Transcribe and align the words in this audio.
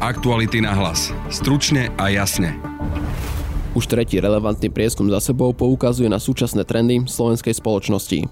Aktuality 0.00 0.64
na 0.64 0.72
hlas. 0.72 1.12
Stručne 1.28 1.92
a 2.00 2.08
jasne. 2.08 2.56
Už 3.76 3.84
tretí 3.84 4.16
relevantný 4.16 4.72
prieskum 4.72 5.12
za 5.12 5.20
sebou 5.20 5.52
poukazuje 5.52 6.08
na 6.08 6.16
súčasné 6.16 6.64
trendy 6.64 7.04
slovenskej 7.04 7.60
spoločnosti. 7.60 8.24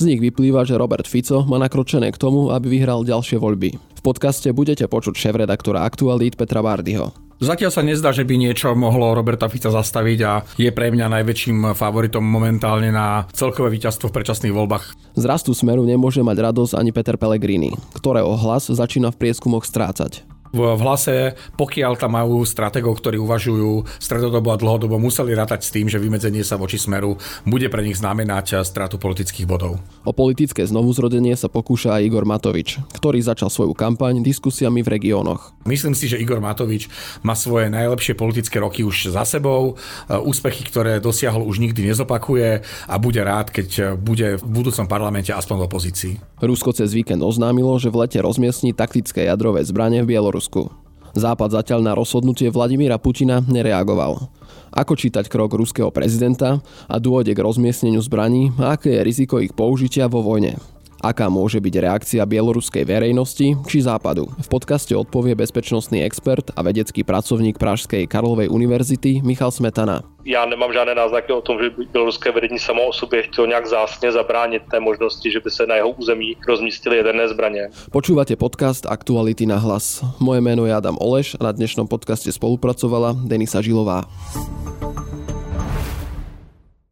Z 0.00 0.02
nich 0.08 0.16
vyplýva, 0.16 0.64
že 0.64 0.80
Robert 0.80 1.04
Fico 1.04 1.44
má 1.44 1.60
nakročené 1.60 2.08
k 2.08 2.16
tomu, 2.16 2.48
aby 2.48 2.72
vyhral 2.72 3.04
ďalšie 3.04 3.36
voľby. 3.36 3.76
V 3.76 4.00
podcaste 4.00 4.48
budete 4.56 4.88
počuť 4.88 5.12
šéf-redaktora 5.12 5.84
Aktualít 5.84 6.40
Petra 6.40 6.64
Bardyho. 6.64 7.12
Zatiaľ 7.36 7.68
sa 7.68 7.84
nezdá, 7.84 8.16
že 8.16 8.24
by 8.24 8.40
niečo 8.40 8.72
mohlo 8.72 9.12
Roberta 9.12 9.52
Fica 9.52 9.68
zastaviť 9.68 10.18
a 10.24 10.40
je 10.56 10.72
pre 10.72 10.88
mňa 10.88 11.20
najväčším 11.20 11.76
favoritom 11.76 12.24
momentálne 12.24 12.88
na 12.88 13.28
celkové 13.36 13.76
víťazstvo 13.76 14.08
v 14.08 14.16
predčasných 14.16 14.56
voľbách. 14.56 14.96
Z 15.20 15.24
rastu 15.28 15.52
smeru 15.52 15.84
nemôže 15.84 16.24
mať 16.24 16.48
radosť 16.48 16.80
ani 16.80 16.96
Peter 16.96 17.20
Pellegrini, 17.20 17.76
ktorého 17.92 18.40
hlas 18.40 18.72
začína 18.72 19.12
v 19.12 19.20
prieskumoch 19.20 19.68
strácať 19.68 20.39
v 20.50 20.80
hlase, 20.82 21.38
pokiaľ 21.54 21.94
tam 21.94 22.18
majú 22.18 22.42
strategov, 22.42 22.98
ktorí 22.98 23.22
uvažujú 23.22 23.86
stredodobo 24.02 24.50
a 24.50 24.58
dlhodobo, 24.58 24.98
museli 24.98 25.30
rátať 25.30 25.62
s 25.62 25.70
tým, 25.70 25.86
že 25.86 26.02
vymedzenie 26.02 26.42
sa 26.42 26.58
voči 26.58 26.74
smeru 26.74 27.14
bude 27.46 27.70
pre 27.70 27.86
nich 27.86 28.02
znamenať 28.02 28.66
stratu 28.66 28.98
politických 28.98 29.46
bodov. 29.46 29.78
O 30.02 30.10
politické 30.10 30.66
znovuzrodenie 30.66 31.38
sa 31.38 31.46
pokúša 31.46 32.02
aj 32.02 32.02
Igor 32.02 32.26
Matovič, 32.26 32.82
ktorý 32.98 33.22
začal 33.22 33.46
svoju 33.46 33.78
kampaň 33.78 34.26
diskusiami 34.26 34.82
v 34.82 34.98
regiónoch. 34.98 35.54
Myslím 35.70 35.94
si, 35.94 36.10
že 36.10 36.18
Igor 36.18 36.42
Matovič 36.42 36.90
má 37.22 37.38
svoje 37.38 37.70
najlepšie 37.70 38.18
politické 38.18 38.58
roky 38.58 38.82
už 38.82 39.14
za 39.14 39.22
sebou, 39.22 39.78
úspechy, 40.10 40.66
ktoré 40.66 40.98
dosiahol 40.98 41.46
už 41.46 41.62
nikdy 41.62 41.94
nezopakuje 41.94 42.66
a 42.90 42.94
bude 42.98 43.22
rád, 43.22 43.54
keď 43.54 43.94
bude 43.94 44.34
v 44.40 44.44
budúcom 44.50 44.90
parlamente 44.90 45.30
aspoň 45.30 45.56
v 45.62 45.66
opozícii. 45.70 46.14
Rusko 46.40 46.72
cez 46.72 46.90
víkend 46.96 47.20
oznámilo, 47.22 47.76
že 47.78 47.92
v 47.92 48.02
lete 48.08 48.18
rozmiestní 48.18 48.72
taktické 48.72 49.28
jadrové 49.28 49.60
zbranie 49.62 50.00
v 50.00 50.16
Bielorusku 50.16 50.39
Bielorusku. 50.40 50.72
Západ 51.10 51.52
zatiaľ 51.52 51.80
na 51.84 51.92
rozhodnutie 51.92 52.48
Vladimíra 52.48 52.96
Putina 52.96 53.44
nereagoval. 53.44 54.32
Ako 54.72 54.96
čítať 54.96 55.28
krok 55.28 55.52
ruského 55.52 55.92
prezidenta 55.92 56.64
a 56.88 56.96
dôjde 56.96 57.36
k 57.36 57.44
rozmiestneniu 57.44 58.00
zbraní 58.00 58.54
a 58.56 58.78
aké 58.78 58.96
je 58.96 59.04
riziko 59.04 59.36
ich 59.42 59.52
použitia 59.52 60.08
vo 60.08 60.24
vojne? 60.24 60.56
Aká 61.00 61.32
môže 61.32 61.64
byť 61.64 61.74
reakcia 61.80 62.28
bieloruskej 62.28 62.84
verejnosti 62.84 63.56
či 63.64 63.78
západu? 63.80 64.28
V 64.36 64.48
podcaste 64.52 64.92
odpovie 64.92 65.32
bezpečnostný 65.32 66.04
expert 66.04 66.52
a 66.52 66.60
vedecký 66.60 67.08
pracovník 67.08 67.56
Pražskej 67.56 68.04
Karlovej 68.04 68.52
univerzity 68.52 69.24
Michal 69.24 69.48
Smetana. 69.48 70.04
Já 70.24 70.44
nemám 70.44 70.72
žádné 70.72 70.94
náznaky 70.94 71.32
o 71.32 71.40
tom, 71.40 71.56
že 71.62 71.70
by 71.70 71.84
běloruské 71.92 72.32
vedení 72.32 72.58
samo 72.58 72.86
o 72.86 72.92
sobě 72.92 73.22
chtělo 73.22 73.46
nějak 73.46 73.66
zásně 73.66 74.12
zabránit 74.12 74.62
té 74.70 74.80
možnosti, 74.80 75.30
že 75.30 75.40
by 75.40 75.50
se 75.50 75.66
na 75.66 75.74
jeho 75.74 75.90
území 75.90 76.36
rozmístili 76.48 76.96
jaderné 76.96 77.28
zbraně. 77.28 77.68
Počúvate 77.92 78.36
podcast 78.36 78.84
Aktuality 78.84 79.48
na 79.48 79.56
hlas. 79.56 80.04
Moje 80.20 80.44
meno 80.44 80.68
je 80.68 80.76
Adam 80.76 81.00
Oleš 81.00 81.40
a 81.40 81.44
na 81.48 81.52
dnešnom 81.56 81.88
podcaste 81.88 82.28
spolupracovala 82.28 83.16
Denisa 83.24 83.64
Žilová. 83.64 84.04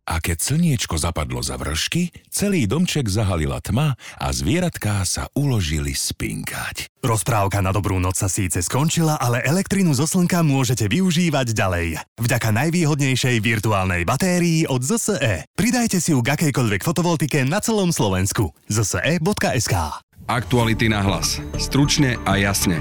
A 0.09 0.25
keď 0.25 0.41
slniečko 0.41 0.97
zapadlo 0.97 1.45
za 1.45 1.61
vršky, 1.61 2.09
celý 2.33 2.65
domček 2.65 3.13
zahalila 3.13 3.61
tma 3.61 3.93
a 4.17 4.33
zvieratká 4.33 5.05
sa 5.05 5.29
uložili 5.37 5.93
spinkať. 5.93 6.89
Rozprávka 7.05 7.61
na 7.61 7.77
dobrú 7.77 8.01
noc 8.01 8.17
sa 8.17 8.33
síce 8.33 8.65
skončila, 8.65 9.21
ale 9.21 9.45
elektrinu 9.45 9.93
zo 9.93 10.09
slnka 10.09 10.41
môžete 10.41 10.89
využívať 10.89 11.53
ďalej. 11.53 11.87
Vďaka 12.25 12.49
najvýhodnejšej 12.57 13.37
virtuálnej 13.45 14.09
batérii 14.09 14.65
od 14.65 14.81
ZSE. 14.81 15.45
Pridajte 15.53 16.01
si 16.01 16.17
ju 16.17 16.25
k 16.25 16.41
akejkoľvek 16.41 16.81
fotovoltike 16.81 17.45
na 17.45 17.61
celom 17.61 17.93
Slovensku. 17.93 18.57
zse.sk 18.73 19.75
Aktuality 20.25 20.89
na 20.89 21.05
hlas. 21.05 21.37
Stručne 21.61 22.17
a 22.25 22.41
jasne. 22.41 22.81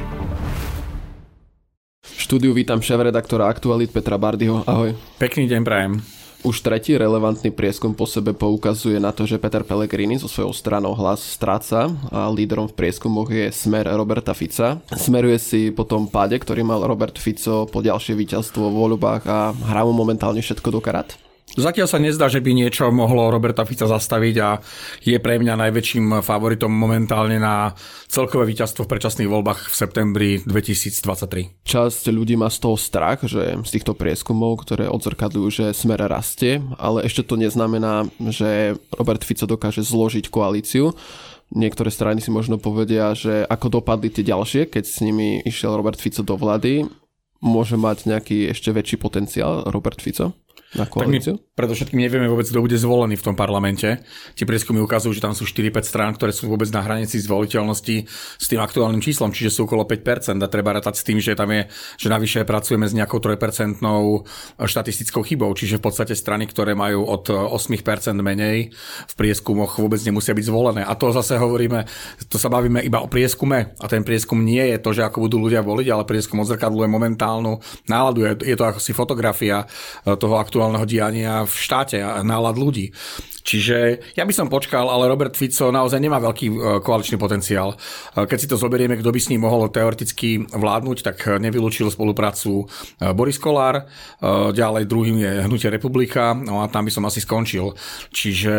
V 2.07 2.19
štúdiu 2.23 2.55
vítam 2.55 2.79
šéf-redaktora 2.79 3.51
Aktualit 3.51 3.91
Petra 3.91 4.15
Bardyho. 4.15 4.63
Ahoj. 4.63 4.95
Pekný 5.19 5.51
deň 5.51 5.61
prajem. 5.67 6.16
Už 6.45 6.61
tretí 6.61 6.93
relevantný 6.93 7.49
prieskum 7.49 7.97
po 7.97 8.05
sebe 8.05 8.29
poukazuje 8.29 9.01
na 9.01 9.09
to, 9.09 9.25
že 9.25 9.41
Peter 9.41 9.65
Pellegrini 9.65 10.21
so 10.21 10.29
svojou 10.29 10.53
stranou 10.53 10.93
hlas 10.93 11.19
stráca 11.19 11.89
a 12.13 12.29
lídrom 12.29 12.69
v 12.69 12.77
prieskumoch 12.77 13.27
je 13.33 13.49
smer 13.49 13.89
Roberta 13.89 14.37
Fica. 14.37 14.77
Smeruje 14.93 15.41
si 15.41 15.61
po 15.73 15.81
tom 15.83 16.05
páde, 16.05 16.37
ktorý 16.37 16.61
mal 16.61 16.85
Robert 16.85 17.17
Fico 17.17 17.65
po 17.65 17.81
ďalšie 17.81 18.13
víťazstvo 18.13 18.69
v 18.69 18.77
voľbách 18.79 19.23
a 19.25 19.51
hrá 19.51 19.81
mu 19.81 19.97
momentálne 19.97 20.39
všetko 20.39 20.69
do 20.69 20.79
karát? 20.79 21.26
Zatiaľ 21.57 21.89
sa 21.89 21.97
nezdá, 21.97 22.29
že 22.29 22.37
by 22.37 22.53
niečo 22.53 22.93
mohlo 22.93 23.33
Roberta 23.33 23.65
Fica 23.65 23.89
zastaviť 23.89 24.35
a 24.45 24.61
je 25.01 25.17
pre 25.17 25.41
mňa 25.41 25.57
najväčším 25.57 26.21
favoritom 26.21 26.69
momentálne 26.69 27.41
na 27.41 27.73
celkové 28.05 28.45
víťazstvo 28.53 28.85
v 28.85 28.91
predčasných 28.93 29.25
voľbách 29.25 29.65
v 29.65 29.75
septembri 29.75 30.29
2023. 30.45 31.65
Časť 31.65 32.13
ľudí 32.13 32.37
má 32.37 32.53
z 32.53 32.61
toho 32.61 32.77
strach, 32.77 33.25
že 33.25 33.57
z 33.57 33.69
týchto 33.73 33.97
prieskumov, 33.97 34.61
ktoré 34.69 34.85
odzrkadľujú, 34.85 35.47
že 35.49 35.65
smer 35.73 36.05
rastie, 36.05 36.61
ale 36.77 37.09
ešte 37.09 37.25
to 37.25 37.33
neznamená, 37.41 38.05
že 38.29 38.77
Robert 38.93 39.25
Fico 39.25 39.49
dokáže 39.49 39.81
zložiť 39.81 40.29
koalíciu. 40.29 40.93
Niektoré 41.57 41.89
strany 41.89 42.21
si 42.21 42.29
možno 42.29 42.61
povedia, 42.61 43.17
že 43.17 43.41
ako 43.49 43.81
dopadli 43.81 44.13
tie 44.13 44.21
ďalšie, 44.21 44.69
keď 44.69 44.83
s 44.85 45.01
nimi 45.01 45.41
išiel 45.41 45.73
Robert 45.73 45.97
Fico 45.97 46.21
do 46.21 46.37
vlády, 46.37 46.85
môže 47.41 47.81
mať 47.81 48.05
nejaký 48.05 48.53
ešte 48.53 48.69
väčší 48.69 49.01
potenciál 49.01 49.65
Robert 49.73 49.97
Fico? 49.97 50.37
Na 50.75 50.89
koalíciu? 50.89 51.37
Tak 51.37 51.43
my 51.45 51.55
predovšetkým 51.57 51.99
nevieme 52.03 52.27
vôbec, 52.27 52.45
kto 52.45 52.59
bude 52.61 52.77
zvolený 52.77 53.15
v 53.17 53.25
tom 53.31 53.35
parlamente. 53.39 54.03
Tie 54.37 54.45
prieskumy 54.45 54.83
ukazujú, 54.83 55.15
že 55.15 55.23
tam 55.23 55.33
sú 55.33 55.47
4-5 55.47 55.81
strán, 55.81 56.11
ktoré 56.13 56.35
sú 56.35 56.51
vôbec 56.51 56.69
na 56.69 56.83
hranici 56.83 57.17
zvoliteľnosti 57.17 57.95
s 58.37 58.45
tým 58.45 58.61
aktuálnym 58.61 59.01
číslom, 59.01 59.33
čiže 59.33 59.49
sú 59.49 59.65
okolo 59.65 59.87
5% 59.87 60.37
a 60.43 60.47
treba 60.51 60.77
rátať 60.77 61.01
s 61.01 61.03
tým, 61.07 61.17
že 61.17 61.33
tam 61.33 61.49
je, 61.49 61.65
že 61.97 62.07
navyše 62.11 62.45
pracujeme 62.45 62.85
s 62.85 62.93
nejakou 62.93 63.23
3% 63.23 63.81
štatistickou 64.61 65.25
chybou, 65.25 65.49
čiže 65.55 65.79
v 65.79 65.83
podstate 65.87 66.13
strany, 66.13 66.45
ktoré 66.45 66.77
majú 66.77 67.09
od 67.09 67.31
8% 67.31 68.13
menej 68.19 68.69
v 69.07 69.13
prieskumoch 69.17 69.81
vôbec 69.81 70.03
nemusia 70.03 70.37
byť 70.37 70.45
zvolené. 70.45 70.81
A 70.85 70.93
to 70.93 71.09
zase 71.09 71.41
hovoríme, 71.41 71.89
to 72.29 72.37
sa 72.37 72.53
bavíme 72.53 72.83
iba 72.83 73.01
o 73.01 73.09
prieskume 73.09 73.73
a 73.79 73.85
ten 73.89 74.05
prieskum 74.05 74.43
nie 74.45 74.61
je 74.75 74.77
to, 74.77 74.93
že 74.93 75.05
ako 75.07 75.25
budú 75.25 75.41
ľudia 75.41 75.65
voliť, 75.65 75.87
ale 75.89 76.05
prieskum 76.05 76.43
odzrkadluje 76.43 76.85
momentálnu 76.85 77.63
náladu. 77.89 78.29
Je, 78.45 78.55
to 78.57 78.67
ako 78.67 78.77
si 78.83 78.93
fotografia 78.93 79.65
toho 80.05 80.35
aktuálneho 80.37 80.56
aktuálneho 80.57 80.89
diania 80.89 81.45
v 81.45 81.53
štáte 81.53 82.01
a 82.01 82.25
nálad 82.25 82.57
ľudí. 82.57 82.89
Čiže 83.47 84.03
ja 84.19 84.27
by 84.27 84.33
som 84.35 84.51
počkal, 84.51 84.91
ale 84.91 85.07
Robert 85.07 85.31
Fico 85.39 85.71
naozaj 85.71 86.03
nemá 86.03 86.19
veľký 86.19 86.47
e, 86.51 86.55
koaličný 86.83 87.15
potenciál. 87.15 87.71
E, 87.71 88.27
keď 88.27 88.37
si 88.43 88.51
to 88.51 88.59
zoberieme, 88.59 88.99
kto 88.99 89.07
by 89.07 89.19
s 89.23 89.31
ním 89.31 89.47
mohol 89.47 89.71
teoreticky 89.71 90.43
vládnuť, 90.51 90.97
tak 90.99 91.39
nevylúčil 91.39 91.87
spoluprácu 91.87 92.67
e, 92.67 93.15
Boris 93.15 93.39
Kolár, 93.39 93.87
ďalej 94.51 94.83
druhým 94.89 95.17
je 95.21 95.31
Hnutie 95.45 95.69
republika, 95.69 96.33
no 96.33 96.59
a 96.59 96.67
tam 96.67 96.89
by 96.89 96.91
som 96.91 97.05
asi 97.07 97.23
skončil. 97.23 97.71
Čiže 98.11 98.55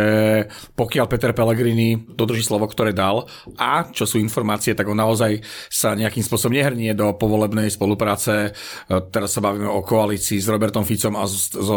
pokiaľ 0.73 1.05
Peter 1.11 1.37
Pellegrini 1.37 1.99
dodrží 1.99 2.47
slovo, 2.47 2.65
ktoré 2.71 2.95
dal 2.95 3.29
a 3.59 3.91
čo 3.91 4.09
sú 4.09 4.17
informácie, 4.23 4.73
tak 4.73 4.89
on 4.89 4.97
naozaj 4.97 5.43
sa 5.69 5.99
nejakým 5.99 6.23
spôsobom 6.23 6.55
nehrnie 6.55 6.95
do 6.95 7.11
povolebnej 7.13 7.69
spolupráce. 7.69 8.55
Teraz 8.87 9.35
sa 9.35 9.43
bavíme 9.43 9.67
o 9.67 9.83
koalícii 9.83 10.39
s 10.39 10.47
Robertom 10.47 10.87
Ficom 10.87 11.19
a 11.19 11.27
zo, 11.27 11.37
zo, 11.59 11.77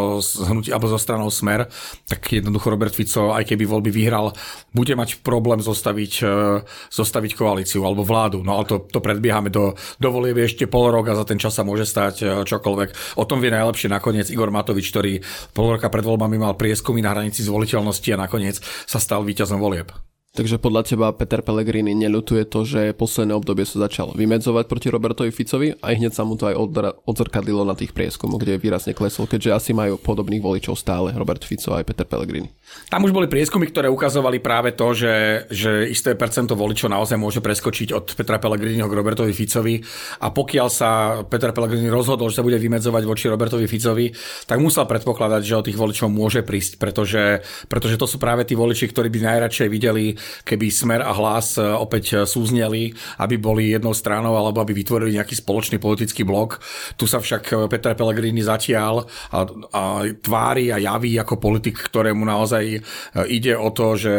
alebo 0.70 0.86
zo 0.86 0.98
stranou 1.00 1.28
Smer, 1.28 1.66
tak 2.06 2.22
jednoducho 2.30 2.70
Robert 2.70 2.94
Fico, 2.94 3.01
aj 3.08 3.44
keby 3.48 3.64
voľby 3.66 3.90
vyhral, 3.90 4.36
bude 4.70 4.94
mať 4.94 5.24
problém 5.24 5.58
zostaviť, 5.58 6.12
e, 6.22 6.26
zostaviť 6.92 7.32
koalíciu 7.34 7.82
alebo 7.82 8.06
vládu. 8.06 8.44
No 8.44 8.60
ale 8.60 8.68
to, 8.68 8.86
to 8.86 9.00
predbiehame 9.02 9.50
do, 9.50 9.74
do 9.98 10.08
volieb 10.12 10.38
ešte 10.38 10.70
pol 10.70 10.92
rok 10.92 11.10
a 11.10 11.18
za 11.18 11.24
ten 11.26 11.40
čas 11.40 11.56
sa 11.56 11.66
môže 11.66 11.88
stať 11.88 12.14
e, 12.22 12.24
čokoľvek. 12.46 13.18
O 13.18 13.24
tom 13.24 13.42
vie 13.42 13.50
najlepšie 13.50 13.88
nakoniec 13.90 14.28
Igor 14.28 14.52
Matovič, 14.52 14.92
ktorý 14.92 15.18
pol 15.56 15.76
roka 15.76 15.88
pred 15.88 16.04
voľbami 16.04 16.36
mal 16.38 16.54
prieskumy 16.54 17.02
na 17.02 17.16
hranici 17.16 17.42
zvoliteľnosti 17.42 18.08
a 18.12 18.22
nakoniec 18.22 18.60
sa 18.86 19.00
stal 19.00 19.24
víťazom 19.24 19.58
volieb. 19.58 20.11
Takže 20.32 20.56
podľa 20.56 20.88
teba 20.88 21.12
Peter 21.12 21.44
Pellegrini 21.44 21.92
nelutuje 21.92 22.48
to, 22.48 22.64
že 22.64 22.96
posledné 22.96 23.36
obdobie 23.36 23.68
sa 23.68 23.84
začal 23.84 24.16
vymedzovať 24.16 24.64
proti 24.64 24.88
Robertovi 24.88 25.28
Ficovi 25.28 25.76
a 25.76 25.92
hneď 25.92 26.16
sa 26.16 26.24
mu 26.24 26.40
to 26.40 26.48
aj 26.48 26.56
odzrkadlilo 27.04 27.68
na 27.68 27.76
tých 27.76 27.92
prieskumoch, 27.92 28.40
kde 28.40 28.56
výrazne 28.56 28.96
klesol, 28.96 29.28
keďže 29.28 29.52
asi 29.52 29.70
majú 29.76 30.00
podobných 30.00 30.40
voličov 30.40 30.72
stále 30.72 31.12
Robert 31.12 31.44
Fico 31.44 31.76
a 31.76 31.84
aj 31.84 31.86
Peter 31.92 32.08
Pellegrini. 32.08 32.48
Tam 32.88 33.04
už 33.04 33.12
boli 33.12 33.28
prieskumy, 33.28 33.68
ktoré 33.68 33.92
ukazovali 33.92 34.40
práve 34.40 34.72
to, 34.72 34.96
že, 34.96 35.44
že 35.52 35.92
isté 35.92 36.16
percento 36.16 36.56
voličov 36.56 36.88
naozaj 36.88 37.20
môže 37.20 37.44
preskočiť 37.44 37.92
od 37.92 38.16
Petra 38.16 38.40
Pellegriniho 38.40 38.88
k 38.88 38.96
Robertovi 38.96 39.36
Ficovi 39.36 39.84
a 40.24 40.32
pokiaľ 40.32 40.68
sa 40.72 41.20
Peter 41.28 41.52
Pellegrini 41.52 41.92
rozhodol, 41.92 42.32
že 42.32 42.40
sa 42.40 42.46
bude 42.48 42.56
vymedzovať 42.56 43.04
voči 43.04 43.28
Robertovi 43.28 43.68
Ficovi, 43.68 44.08
tak 44.48 44.64
musel 44.64 44.88
predpokladať, 44.88 45.44
že 45.44 45.60
od 45.60 45.66
tých 45.68 45.76
voličov 45.76 46.08
môže 46.08 46.40
prísť, 46.40 46.80
pretože, 46.80 47.44
pretože 47.68 48.00
to 48.00 48.08
sú 48.08 48.16
práve 48.16 48.48
tí 48.48 48.56
voliči, 48.56 48.88
ktorí 48.88 49.12
by 49.12 49.28
najradšej 49.28 49.68
videli 49.68 50.21
keby 50.44 50.66
Smer 50.72 51.02
a 51.04 51.12
Hlas 51.12 51.56
opäť 51.58 52.24
súzneli, 52.24 52.92
aby 53.18 53.36
boli 53.38 53.72
jednou 53.72 53.94
stranou 53.94 54.34
alebo 54.34 54.62
aby 54.62 54.72
vytvorili 54.72 55.16
nejaký 55.18 55.38
spoločný 55.38 55.78
politický 55.78 56.24
blok. 56.24 56.62
Tu 56.96 57.04
sa 57.06 57.20
však 57.20 57.68
Peter 57.68 57.94
Pellegrini 57.94 58.42
zatiaľ 58.42 59.06
a, 59.30 59.46
a 59.72 59.82
tvári 60.18 60.72
a 60.72 60.80
javí 60.80 61.14
ako 61.18 61.38
politik, 61.38 61.78
ktorému 61.78 62.24
naozaj 62.24 62.82
ide 63.28 63.54
o 63.56 63.68
to, 63.70 63.94
že, 63.98 64.18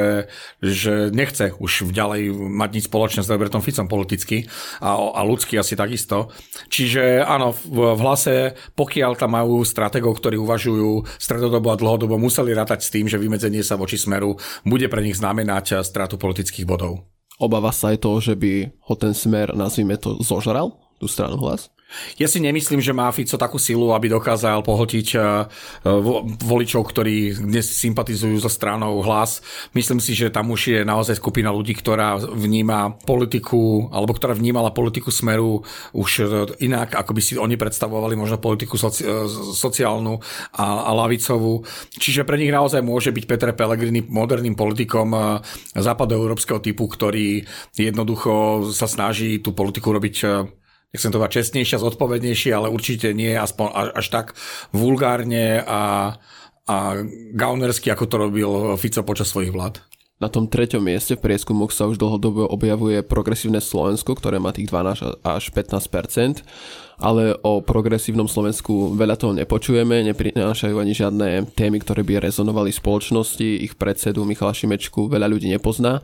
že 0.61 1.13
nechce 1.13 1.55
už 1.57 1.91
ďalej 1.91 2.33
mať 2.33 2.69
nič 2.73 2.83
spoločné 2.87 3.21
s 3.25 3.31
Robertom 3.31 3.61
Ficom 3.63 3.87
politicky 3.87 4.45
a, 4.79 4.95
a 4.95 5.21
ľudsky 5.25 5.57
asi 5.57 5.73
takisto. 5.73 6.29
Čiže 6.69 7.23
áno, 7.23 7.53
v, 7.53 7.95
v 7.95 8.01
hlase, 8.01 8.35
pokiaľ 8.77 9.11
tam 9.17 9.35
majú 9.35 9.65
strategov, 9.65 10.19
ktorí 10.19 10.37
uvažujú 10.37 11.05
stredodobo 11.17 11.73
a 11.73 11.79
dlhodobo, 11.79 12.21
museli 12.21 12.53
rátať 12.53 12.79
s 12.85 12.93
tým, 12.93 13.05
že 13.09 13.21
vymedzenie 13.21 13.65
sa 13.65 13.79
voči 13.79 13.97
smeru 13.97 14.35
bude 14.67 14.87
pre 14.87 15.01
nich 15.01 15.17
znamenať 15.17 15.85
stratu 15.93 16.17
politických 16.17 16.65
bodov. 16.65 17.05
Obáva 17.37 17.69
sa 17.69 17.93
aj 17.93 18.01
toho, 18.01 18.17
že 18.17 18.33
by 18.33 18.73
ho 18.89 18.93
ten 18.97 19.13
smer, 19.13 19.53
nazvime 19.53 19.97
to, 20.01 20.17
zožral, 20.25 20.73
tú 20.97 21.05
stranu 21.05 21.37
hlas? 21.37 21.69
Ja 22.17 22.25
si 22.29 22.41
nemyslím, 22.41 22.81
že 22.81 22.93
má 22.93 23.09
Fico 23.13 23.37
takú 23.37 23.61
silu, 23.61 23.93
aby 23.93 24.09
dokázal 24.09 24.65
pohltiť 24.65 25.07
eh, 25.17 25.23
voličov, 26.41 26.81
ktorí 26.89 27.37
dnes 27.37 27.69
sympatizujú 27.69 28.37
so 28.41 28.49
stranou 28.49 29.01
hlas. 29.05 29.41
Myslím 29.77 30.01
si, 30.01 30.17
že 30.17 30.33
tam 30.33 30.53
už 30.53 30.61
je 30.61 30.79
naozaj 30.81 31.17
skupina 31.17 31.53
ľudí, 31.53 31.73
ktorá 31.77 32.17
vníma 32.17 32.97
politiku, 33.05 33.89
alebo 33.93 34.13
ktorá 34.13 34.33
vnímala 34.33 34.73
politiku 34.73 35.13
smeru 35.13 35.61
už 35.93 36.09
eh, 36.21 36.27
inak, 36.65 36.97
ako 36.97 37.11
by 37.13 37.21
si 37.21 37.33
oni 37.37 37.55
predstavovali 37.57 38.17
možno 38.17 38.41
politiku 38.41 38.77
soci, 38.77 39.05
eh, 39.05 39.25
sociálnu 39.53 40.17
a, 40.57 40.89
a 40.89 40.91
lavicovú. 41.05 41.65
Čiže 41.97 42.25
pre 42.25 42.41
nich 42.41 42.53
naozaj 42.53 42.81
môže 42.81 43.13
byť 43.13 43.25
Peter 43.29 43.51
Pellegrini 43.53 44.01
moderným 44.01 44.57
politikom 44.57 45.13
západoeurópskeho 45.77 46.59
typu, 46.59 46.89
ktorý 46.89 47.45
jednoducho 47.77 48.65
sa 48.73 48.89
snaží 48.89 49.39
tú 49.39 49.53
politiku 49.53 49.93
robiť 49.93 50.15
nechcem 50.93 51.11
to 51.11 51.17
povedať 51.17 51.41
čestnejšie, 51.41 51.81
zodpovednejšie, 51.81 52.51
ale 52.53 52.69
určite 52.69 53.11
nie 53.11 53.33
aspoň 53.33 53.97
až, 53.97 54.07
tak 54.13 54.25
vulgárne 54.69 55.59
a, 55.65 56.15
a 56.69 56.77
gaunersky, 57.33 57.89
ako 57.89 58.05
to 58.05 58.15
robil 58.21 58.51
Fico 58.77 59.01
počas 59.01 59.33
svojich 59.33 59.51
vlád. 59.51 59.81
Na 60.21 60.31
tom 60.31 60.47
treťom 60.47 60.79
mieste 60.79 61.19
v 61.19 61.25
prieskumoch 61.25 61.75
sa 61.75 61.89
už 61.89 61.99
dlhodobo 61.99 62.47
objavuje 62.47 63.03
progresívne 63.03 63.59
Slovensko, 63.59 64.15
ktoré 64.15 64.39
má 64.39 64.55
tých 64.55 64.71
12 64.71 65.19
až 65.25 65.43
15% 65.51 66.45
ale 67.03 67.35
o 67.43 67.59
progresívnom 67.59 68.31
Slovensku 68.31 68.95
veľa 68.95 69.19
toho 69.19 69.35
nepočujeme, 69.35 70.07
neprinášajú 70.13 70.75
ani 70.79 70.93
žiadne 70.95 71.27
témy, 71.51 71.83
ktoré 71.83 71.99
by 72.05 72.23
rezonovali 72.23 72.71
spoločnosti, 72.71 73.43
ich 73.43 73.75
predsedu 73.75 74.23
Michala 74.23 74.55
Šimečku 74.55 75.11
veľa 75.11 75.27
ľudí 75.27 75.51
nepozná 75.51 75.99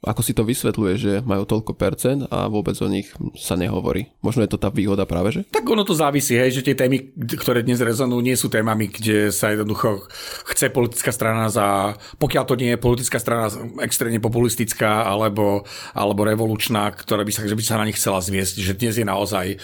ako 0.00 0.24
si 0.24 0.32
to 0.32 0.48
vysvetľuje, 0.48 0.94
že 0.96 1.12
majú 1.28 1.44
toľko 1.44 1.76
percent 1.76 2.24
a 2.32 2.48
vôbec 2.48 2.72
o 2.80 2.88
nich 2.88 3.12
sa 3.36 3.52
nehovorí? 3.52 4.08
Možno 4.24 4.40
je 4.40 4.48
to 4.48 4.56
tá 4.56 4.72
výhoda 4.72 5.04
práve, 5.04 5.28
že? 5.36 5.40
Tak 5.52 5.68
ono 5.68 5.84
to 5.84 5.92
závisí, 5.92 6.40
hej, 6.40 6.56
že 6.56 6.64
tie 6.64 6.72
témy, 6.72 7.12
ktoré 7.36 7.60
dnes 7.60 7.84
rezonujú, 7.84 8.24
nie 8.24 8.32
sú 8.32 8.48
témami, 8.48 8.88
kde 8.88 9.28
sa 9.28 9.52
jednoducho 9.52 10.08
chce 10.48 10.72
politická 10.72 11.12
strana 11.12 11.52
za, 11.52 12.00
pokiaľ 12.16 12.44
to 12.48 12.56
nie 12.56 12.72
je 12.72 12.80
politická 12.80 13.20
strana 13.20 13.52
extrémne 13.84 14.16
populistická 14.24 15.04
alebo, 15.04 15.68
alebo 15.92 16.24
revolučná, 16.24 16.96
ktorá 16.96 17.20
by 17.20 17.32
sa, 17.36 17.44
že 17.44 17.58
by 17.58 17.64
sa 17.64 17.76
na 17.76 17.84
nich 17.84 18.00
chcela 18.00 18.24
zviesť, 18.24 18.56
že 18.56 18.72
dnes 18.72 18.96
je 18.96 19.04
naozaj 19.04 19.46
e, 19.52 19.56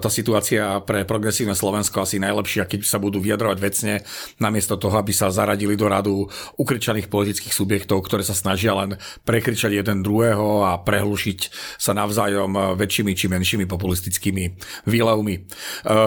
tá 0.00 0.08
situácia 0.08 0.80
pre 0.80 1.04
progresívne 1.04 1.52
Slovensko 1.52 2.08
asi 2.08 2.16
najlepšia, 2.16 2.64
keď 2.64 2.88
sa 2.88 2.96
budú 2.96 3.20
vyjadrovať 3.20 3.58
vecne, 3.60 4.00
namiesto 4.40 4.80
toho, 4.80 4.96
aby 4.96 5.12
sa 5.12 5.28
zaradili 5.28 5.76
do 5.76 5.92
radu 5.92 6.32
ukričaných 6.56 7.12
politických 7.12 7.52
subjektov, 7.52 8.00
ktoré 8.00 8.24
sa 8.24 8.32
snažia 8.32 8.72
len 8.72 8.96
prekričať 9.28 9.73
jeden 9.80 10.06
druhého 10.06 10.62
a 10.62 10.78
prehlušiť 10.78 11.38
sa 11.78 11.92
navzájom 11.96 12.78
väčšími 12.78 13.12
či 13.14 13.26
menšími 13.26 13.64
populistickými 13.66 14.44
výlevmi. 14.86 15.34
E, 15.34 15.40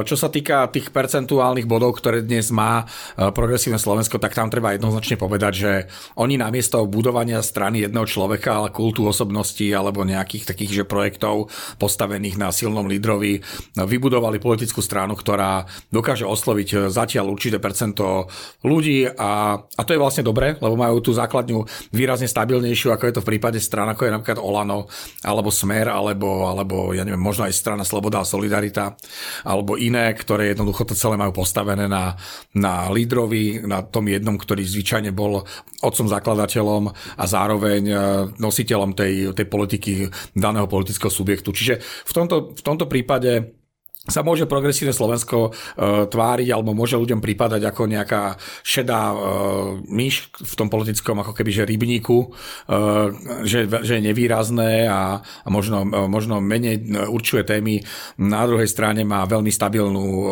čo 0.08 0.16
sa 0.16 0.32
týka 0.32 0.70
tých 0.72 0.90
percentuálnych 0.96 1.68
bodov, 1.68 2.00
ktoré 2.00 2.24
dnes 2.24 2.50
má 2.54 2.84
e, 2.84 3.30
progresívne 3.32 3.82
Slovensko, 3.82 4.22
tak 4.22 4.38
tam 4.38 4.48
treba 4.48 4.76
jednoznačne 4.76 5.20
povedať, 5.20 5.54
že 5.54 5.72
oni 6.16 6.40
namiesto 6.40 6.88
budovania 6.88 7.44
strany 7.44 7.84
jedného 7.84 8.08
človeka, 8.08 8.64
ale 8.64 8.74
kultu 8.74 9.04
osobnosti 9.06 9.66
alebo 9.72 10.08
nejakých 10.08 10.48
takých 10.48 10.72
že 10.82 10.84
projektov 10.88 11.50
postavených 11.82 12.40
na 12.40 12.54
silnom 12.54 12.86
lídrovi, 12.88 13.42
vybudovali 13.76 14.38
politickú 14.38 14.80
stranu, 14.80 15.18
ktorá 15.18 15.66
dokáže 15.90 16.24
osloviť 16.24 16.90
zatiaľ 16.92 17.34
určité 17.34 17.58
percento 17.58 18.30
ľudí 18.62 19.10
a, 19.10 19.58
a 19.58 19.82
to 19.84 19.94
je 19.94 20.02
vlastne 20.02 20.24
dobre, 20.24 20.56
lebo 20.58 20.76
majú 20.78 21.02
tú 21.02 21.12
základňu 21.14 21.92
výrazne 21.92 22.30
stabilnejšiu, 22.30 22.94
ako 22.94 23.04
je 23.10 23.14
to 23.18 23.24
v 23.24 23.30
prípade 23.36 23.57
prípade 23.58 23.66
strana, 23.66 23.98
ako 23.98 24.06
je 24.06 24.14
napríklad 24.14 24.40
Olano, 24.40 24.86
alebo 25.26 25.50
Smer, 25.50 25.90
alebo, 25.90 26.46
alebo 26.48 26.94
ja 26.94 27.02
neviem, 27.02 27.20
možno 27.20 27.50
aj 27.50 27.54
strana 27.58 27.84
Sloboda 27.84 28.22
a 28.22 28.30
Solidarita, 28.30 28.94
alebo 29.44 29.76
iné, 29.76 30.14
ktoré 30.14 30.54
jednoducho 30.54 30.86
to 30.86 30.94
celé 30.94 31.18
majú 31.18 31.34
postavené 31.34 31.90
na, 31.90 32.14
na 32.54 32.88
lídrovi, 32.94 33.66
na 33.66 33.82
tom 33.82 34.06
jednom, 34.08 34.38
ktorý 34.38 34.62
zvyčajne 34.62 35.12
bol 35.12 35.42
otcom 35.82 36.08
zakladateľom 36.10 36.84
a 37.18 37.24
zároveň 37.26 37.84
e, 37.90 37.96
nositeľom 38.38 38.94
tej, 38.94 39.34
tej 39.34 39.46
politiky 39.50 39.92
daného 40.34 40.70
politického 40.70 41.10
subjektu. 41.10 41.54
Čiže 41.54 41.82
v 41.82 42.12
tomto, 42.14 42.36
v 42.54 42.62
tomto 42.62 42.86
prípade 42.86 43.57
sa 44.08 44.24
môže 44.24 44.48
progresívne 44.48 44.96
Slovensko 44.96 45.52
uh, 45.52 46.08
tváriť 46.08 46.48
alebo 46.50 46.72
môže 46.74 46.96
ľuďom 46.98 47.20
prípadať 47.22 47.62
ako 47.68 47.82
nejaká 47.92 48.40
šedá 48.64 49.14
uh, 49.14 49.20
myš 49.86 50.32
v 50.32 50.54
tom 50.58 50.72
politickom 50.72 51.20
ako 51.22 51.36
keby 51.38 51.52
že 51.52 51.64
rybníku, 51.68 52.18
uh, 52.18 53.14
že, 53.44 53.68
že 53.68 53.94
je 54.00 54.06
nevýrazné 54.08 54.88
a, 54.88 55.22
a 55.22 55.48
možno, 55.52 55.86
uh, 55.86 56.08
možno 56.08 56.40
menej 56.40 56.88
určuje 57.12 57.44
témy. 57.44 57.84
Na 58.18 58.48
druhej 58.48 58.72
strane 58.72 59.04
má 59.04 59.28
veľmi 59.28 59.52
stabilnú 59.52 60.06
uh, 60.08 60.26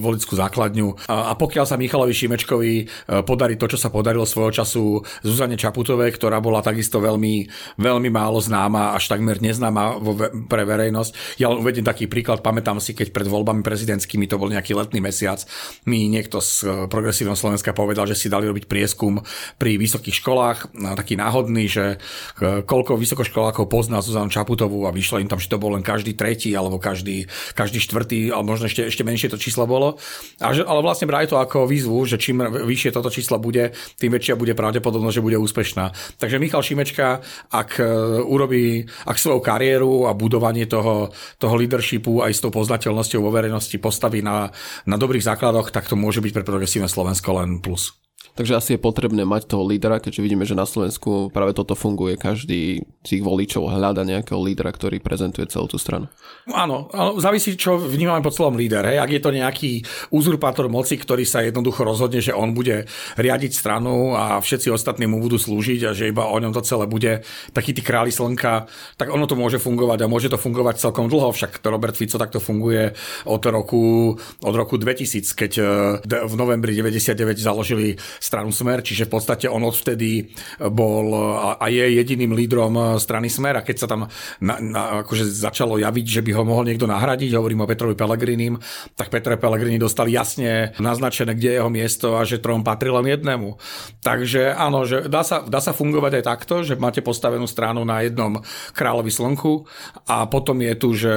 politickú 0.00 0.38
základňu. 0.38 1.10
A, 1.10 1.30
a 1.30 1.32
pokiaľ 1.34 1.66
sa 1.66 1.76
Michalovi 1.76 2.14
Šimečkovi 2.14 2.72
uh, 2.86 3.20
podarí 3.26 3.58
to, 3.58 3.66
čo 3.66 3.76
sa 3.76 3.90
podarilo 3.90 4.24
svojho 4.24 4.62
času 4.62 5.02
Zuzane 5.26 5.58
Čaputovej, 5.58 6.14
ktorá 6.14 6.38
bola 6.38 6.62
takisto 6.62 7.02
veľmi, 7.02 7.50
veľmi 7.76 8.08
málo 8.08 8.38
známa, 8.38 8.94
až 8.94 9.10
takmer 9.10 9.42
neznáma 9.42 9.98
vo, 9.98 10.14
pre 10.46 10.62
verejnosť. 10.62 11.40
Ja 11.42 11.50
len 11.50 11.58
uvediem 11.58 11.82
taký 11.82 12.06
príklad, 12.06 12.40
pamätám 12.40 12.59
pamätám 12.60 12.76
si, 12.76 12.92
keď 12.92 13.16
pred 13.16 13.24
voľbami 13.24 13.64
prezidentskými, 13.64 14.28
to 14.28 14.36
bol 14.36 14.52
nejaký 14.52 14.76
letný 14.76 15.00
mesiac, 15.00 15.40
mi 15.88 16.12
niekto 16.12 16.44
z 16.44 16.52
eh, 16.68 16.68
progresívneho 16.92 17.32
Slovenska 17.32 17.72
povedal, 17.72 18.04
že 18.04 18.12
si 18.12 18.28
dali 18.28 18.44
robiť 18.44 18.68
prieskum 18.68 19.24
pri 19.56 19.80
vysokých 19.80 20.20
školách, 20.20 20.76
taký 20.76 21.16
náhodný, 21.16 21.64
že 21.64 21.96
eh, 21.96 22.60
koľko 22.60 23.00
vysokoškolákov 23.00 23.64
pozná 23.72 24.04
Zuzanu 24.04 24.28
Čaputovú 24.28 24.84
a 24.84 24.92
vyšlo 24.92 25.24
im 25.24 25.32
tam, 25.32 25.40
že 25.40 25.48
to 25.48 25.56
bol 25.56 25.72
len 25.72 25.80
každý 25.80 26.12
tretí 26.12 26.52
alebo 26.52 26.76
každý, 26.76 27.24
každý 27.56 27.80
štvrtý, 27.80 28.28
alebo 28.28 28.52
možno 28.52 28.68
ešte, 28.68 28.84
ešte 28.92 29.08
menšie 29.08 29.32
to 29.32 29.40
číslo 29.40 29.64
bolo. 29.64 29.96
A 30.44 30.52
že, 30.52 30.60
ale 30.68 30.84
vlastne 30.84 31.08
brali 31.08 31.24
to 31.24 31.40
ako 31.40 31.64
výzvu, 31.64 31.96
že 32.04 32.20
čím 32.20 32.44
vyššie 32.44 32.92
toto 32.92 33.08
číslo 33.08 33.40
bude, 33.40 33.72
tým 33.96 34.12
väčšia 34.12 34.36
bude 34.36 34.52
pravdepodobnosť, 34.52 35.16
že 35.16 35.24
bude 35.24 35.40
úspešná. 35.40 35.84
Takže 36.20 36.36
Michal 36.36 36.60
Šimečka, 36.60 37.24
ak 37.56 37.80
eh, 37.80 37.88
urobí, 38.20 38.84
ak 39.08 39.16
svoju 39.16 39.40
kariéru 39.40 40.04
a 40.04 40.12
budovanie 40.12 40.68
toho, 40.68 41.08
toho 41.40 41.54
leadershipu 41.56 42.20
aj 42.20 42.36
s 42.36 42.42
tou 42.42 42.49
tou 42.50 42.58
poznateľnosťou 42.58 43.22
vo 43.22 43.30
verejnosti 43.30 43.78
postaví 43.78 44.26
na, 44.26 44.50
na 44.90 44.98
dobrých 44.98 45.22
základoch, 45.22 45.70
tak 45.70 45.86
to 45.86 45.94
môže 45.94 46.18
byť 46.18 46.34
pre 46.34 46.42
progresívne 46.42 46.90
Slovensko 46.90 47.38
len 47.38 47.62
plus. 47.62 47.94
Takže 48.40 48.56
asi 48.56 48.70
je 48.72 48.80
potrebné 48.80 49.28
mať 49.28 49.52
toho 49.52 49.68
lídra, 49.68 50.00
keďže 50.00 50.24
vidíme, 50.24 50.48
že 50.48 50.56
na 50.56 50.64
Slovensku 50.64 51.28
práve 51.28 51.52
toto 51.52 51.76
funguje. 51.76 52.16
Každý 52.16 52.80
z 53.04 53.10
ich 53.12 53.20
voličov 53.20 53.68
hľada 53.68 54.00
nejakého 54.00 54.40
lídra, 54.40 54.72
ktorý 54.72 54.96
prezentuje 54.96 55.44
celú 55.44 55.68
tú 55.68 55.76
stranu. 55.76 56.08
Áno, 56.48 56.88
ale 56.88 57.20
závisí, 57.20 57.52
čo 57.60 57.76
vnímame 57.76 58.24
pod 58.24 58.32
slovom 58.32 58.56
líder. 58.56 58.88
Hej? 58.88 58.96
Ak 58.96 59.12
je 59.12 59.20
to 59.20 59.36
nejaký 59.36 59.84
uzurpátor 60.08 60.72
moci, 60.72 60.96
ktorý 60.96 61.28
sa 61.28 61.44
jednoducho 61.44 61.84
rozhodne, 61.84 62.24
že 62.24 62.32
on 62.32 62.56
bude 62.56 62.88
riadiť 63.20 63.52
stranu 63.52 64.16
a 64.16 64.40
všetci 64.40 64.72
ostatní 64.72 65.04
mu 65.04 65.20
budú 65.20 65.36
slúžiť 65.36 65.80
a 65.84 65.90
že 65.92 66.08
iba 66.08 66.24
o 66.24 66.36
ňom 66.40 66.56
to 66.56 66.64
celé 66.64 66.88
bude 66.88 67.20
taký 67.52 67.76
tí 67.76 67.84
králi 67.84 68.08
slnka, 68.08 68.72
tak 68.96 69.12
ono 69.12 69.28
to 69.28 69.36
môže 69.36 69.60
fungovať 69.60 70.00
a 70.00 70.08
môže 70.08 70.32
to 70.32 70.40
fungovať 70.40 70.80
celkom 70.80 71.12
dlho. 71.12 71.28
Však 71.36 71.60
Robert 71.68 71.92
Fico 71.92 72.16
takto 72.16 72.40
funguje 72.40 72.96
od 73.28 73.42
roku, 73.44 74.16
od 74.40 74.54
roku 74.56 74.80
2000, 74.80 75.28
keď 75.36 75.52
eh, 75.60 76.24
v 76.24 76.34
novembri 76.40 76.72
99 76.72 77.36
založili 77.36 78.00
stranu 78.30 78.54
Smer, 78.54 78.86
čiže 78.86 79.10
v 79.10 79.18
podstate 79.18 79.50
on 79.50 79.66
odvtedy 79.66 80.30
bol 80.70 81.10
a 81.58 81.66
je 81.66 81.98
jediným 81.98 82.30
lídrom 82.30 82.94
strany 83.02 83.26
Smer 83.26 83.58
a 83.58 83.66
keď 83.66 83.76
sa 83.82 83.86
tam 83.90 84.06
na, 84.38 84.54
na, 84.62 84.82
akože 85.02 85.26
začalo 85.26 85.82
javiť, 85.82 86.06
že 86.06 86.22
by 86.22 86.30
ho 86.38 86.46
mohol 86.46 86.70
niekto 86.70 86.86
nahradiť, 86.86 87.34
hovorím 87.34 87.66
o 87.66 87.70
Petrovi 87.70 87.98
Pellegrinim, 87.98 88.54
tak 88.94 89.10
Petre 89.10 89.34
Pellegrini 89.34 89.82
dostal 89.82 90.06
jasne 90.06 90.78
naznačené, 90.78 91.34
kde 91.34 91.48
je 91.50 91.58
jeho 91.58 91.70
miesto 91.72 92.14
a 92.14 92.22
že 92.22 92.38
trom 92.38 92.62
patrí 92.62 92.94
len 92.94 93.10
jednému. 93.10 93.58
Takže 94.06 94.54
áno, 94.54 94.86
že 94.86 95.10
dá 95.10 95.26
sa, 95.26 95.42
dá 95.42 95.58
sa 95.58 95.74
fungovať 95.74 96.22
aj 96.22 96.24
takto, 96.24 96.54
že 96.62 96.78
máte 96.78 97.02
postavenú 97.02 97.50
stranu 97.50 97.82
na 97.82 98.06
jednom 98.06 98.38
kráľovi 98.78 99.10
slnku 99.10 99.66
a 100.06 100.30
potom 100.30 100.62
je 100.62 100.74
tu, 100.78 100.88
že 100.94 101.14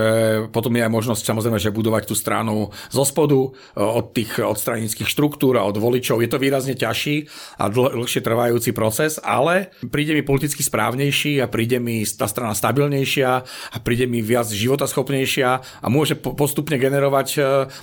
potom 0.49 0.73
je 0.73 0.81
aj 0.81 0.91
možnosť 0.91 1.21
samozrejme, 1.21 1.61
že 1.61 1.69
budovať 1.69 2.09
tú 2.09 2.15
stranu 2.17 2.73
zo 2.89 3.03
spodu 3.05 3.53
od 3.77 4.05
tých 4.15 4.41
od 4.41 4.57
stranických 4.57 5.05
štruktúr 5.05 5.59
a 5.59 5.67
od 5.67 5.75
voličov. 5.77 6.23
Je 6.23 6.31
to 6.31 6.39
výrazne 6.39 6.73
ťažšie 6.73 6.92
ťažší 6.93 7.25
a 7.57 7.73
dl- 7.73 7.89
dlhšie 7.89 8.21
trvajúci 8.21 8.69
proces, 8.77 9.17
ale 9.17 9.73
príde 9.89 10.13
mi 10.13 10.21
politicky 10.21 10.61
správnejší 10.61 11.41
a 11.41 11.49
príde 11.49 11.81
mi 11.81 12.05
tá 12.05 12.29
strana 12.29 12.53
stabilnejšia 12.53 13.29
a 13.73 13.77
príde 13.81 14.05
mi 14.05 14.21
viac 14.21 14.45
životaschopnejšia 14.53 15.49
a 15.81 15.87
môže 15.89 16.13
postupne 16.21 16.77
generovať 16.77 17.27
e, 17.33 17.39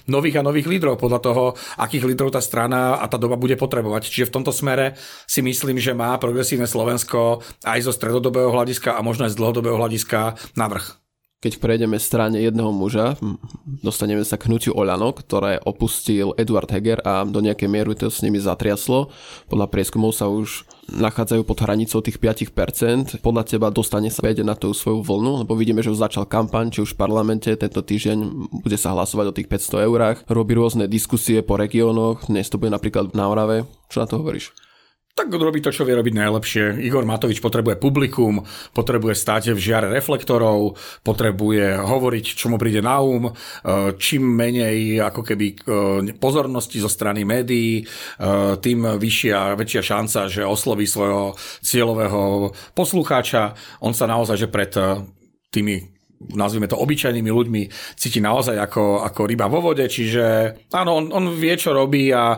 nových 0.06 0.38
a 0.38 0.46
nových 0.46 0.70
lídrov 0.70 1.02
podľa 1.02 1.20
toho, 1.20 1.44
akých 1.82 2.06
lídrov 2.06 2.30
tá 2.30 2.38
strana 2.38 3.02
a 3.02 3.04
tá 3.10 3.18
doba 3.18 3.34
bude 3.34 3.58
potrebovať. 3.58 4.06
Čiže 4.06 4.30
v 4.30 4.34
tomto 4.40 4.54
smere 4.54 4.94
si 5.26 5.42
myslím, 5.42 5.82
že 5.82 5.90
má 5.90 6.14
progresívne 6.22 6.70
Slovensko 6.70 7.42
aj 7.66 7.82
zo 7.82 7.90
stredodobého 7.90 8.54
hľadiska 8.54 8.94
a 8.94 9.02
možno 9.02 9.26
aj 9.26 9.34
z 9.34 9.38
dlhodobého 9.42 9.74
hľadiska 9.74 10.38
navrh 10.54 10.99
keď 11.40 11.56
prejdeme 11.56 11.96
strane 11.96 12.36
jedného 12.36 12.68
muža, 12.68 13.16
dostaneme 13.64 14.20
sa 14.28 14.36
k 14.36 14.52
hnutiu 14.52 14.76
Oľano, 14.76 15.16
ktoré 15.16 15.56
opustil 15.64 16.36
Eduard 16.36 16.68
Heger 16.68 17.00
a 17.00 17.24
do 17.24 17.40
nejakej 17.40 17.64
miery 17.64 17.96
to 17.96 18.12
s 18.12 18.20
nimi 18.20 18.36
zatriaslo. 18.36 19.08
Podľa 19.48 19.72
prieskumov 19.72 20.12
sa 20.12 20.28
už 20.28 20.68
nachádzajú 20.92 21.42
pod 21.48 21.64
hranicou 21.64 22.04
tých 22.04 22.20
5%. 22.20 23.24
Podľa 23.24 23.42
teba 23.48 23.72
dostane 23.72 24.12
sa 24.12 24.20
na 24.20 24.52
tú 24.52 24.68
svoju 24.76 25.00
vlnu, 25.00 25.48
lebo 25.48 25.56
vidíme, 25.56 25.80
že 25.80 25.88
už 25.88 26.04
začal 26.04 26.28
kampaň, 26.28 26.76
či 26.76 26.84
už 26.84 26.92
v 26.92 27.00
parlamente 27.00 27.48
tento 27.56 27.80
týždeň 27.80 28.18
bude 28.60 28.76
sa 28.76 28.92
hlasovať 28.92 29.26
o 29.32 29.36
tých 29.36 29.48
500 29.48 29.88
eurách, 29.88 30.18
robí 30.28 30.52
rôzne 30.52 30.84
diskusie 30.92 31.40
po 31.40 31.56
regiónoch, 31.56 32.28
dnes 32.28 32.52
to 32.52 32.60
bude 32.60 32.68
napríklad 32.68 33.16
na 33.16 33.32
Orave. 33.32 33.64
Čo 33.88 34.04
na 34.04 34.06
to 34.06 34.20
hovoríš? 34.20 34.52
Tak 35.14 35.28
robí 35.28 35.60
to, 35.60 35.74
čo 35.74 35.84
vie 35.84 35.92
robiť 35.92 36.14
najlepšie. 36.16 36.64
Igor 36.80 37.04
Matovič 37.04 37.44
potrebuje 37.44 37.76
publikum, 37.76 38.40
potrebuje 38.72 39.14
stáť 39.14 39.52
v 39.52 39.60
žiare 39.60 39.88
reflektorov, 39.92 40.80
potrebuje 41.04 41.76
hovoriť, 41.76 42.26
čo 42.34 42.48
mu 42.48 42.56
príde 42.56 42.80
na 42.80 42.98
um, 43.04 43.28
čím 44.00 44.24
menej 44.24 45.00
ako 45.00 45.22
keby 45.24 45.46
e, 45.50 45.56
pozornosti 46.16 46.80
zo 46.80 46.88
strany 46.88 47.24
médií, 47.28 47.80
e, 47.80 47.84
tým 48.58 48.96
vyššia, 48.96 49.56
väčšia 49.60 49.82
šanca, 49.84 50.20
že 50.32 50.42
osloví 50.46 50.88
svojho 50.88 51.36
cieľového 51.60 52.52
poslucháča. 52.72 53.54
On 53.84 53.92
sa 53.92 54.08
naozaj, 54.08 54.36
že 54.46 54.48
pred 54.48 54.72
tými 55.50 55.99
nazvime 56.20 56.68
to 56.68 56.76
obyčajnými 56.76 57.30
ľuďmi, 57.32 57.62
cíti 57.96 58.20
naozaj 58.20 58.60
ako, 58.60 59.00
ako 59.08 59.20
ryba 59.24 59.48
vo 59.48 59.64
vode, 59.64 59.88
čiže 59.88 60.56
áno, 60.76 61.00
on, 61.00 61.04
on 61.16 61.24
vie, 61.32 61.56
čo 61.56 61.72
robí 61.72 62.12
a 62.12 62.36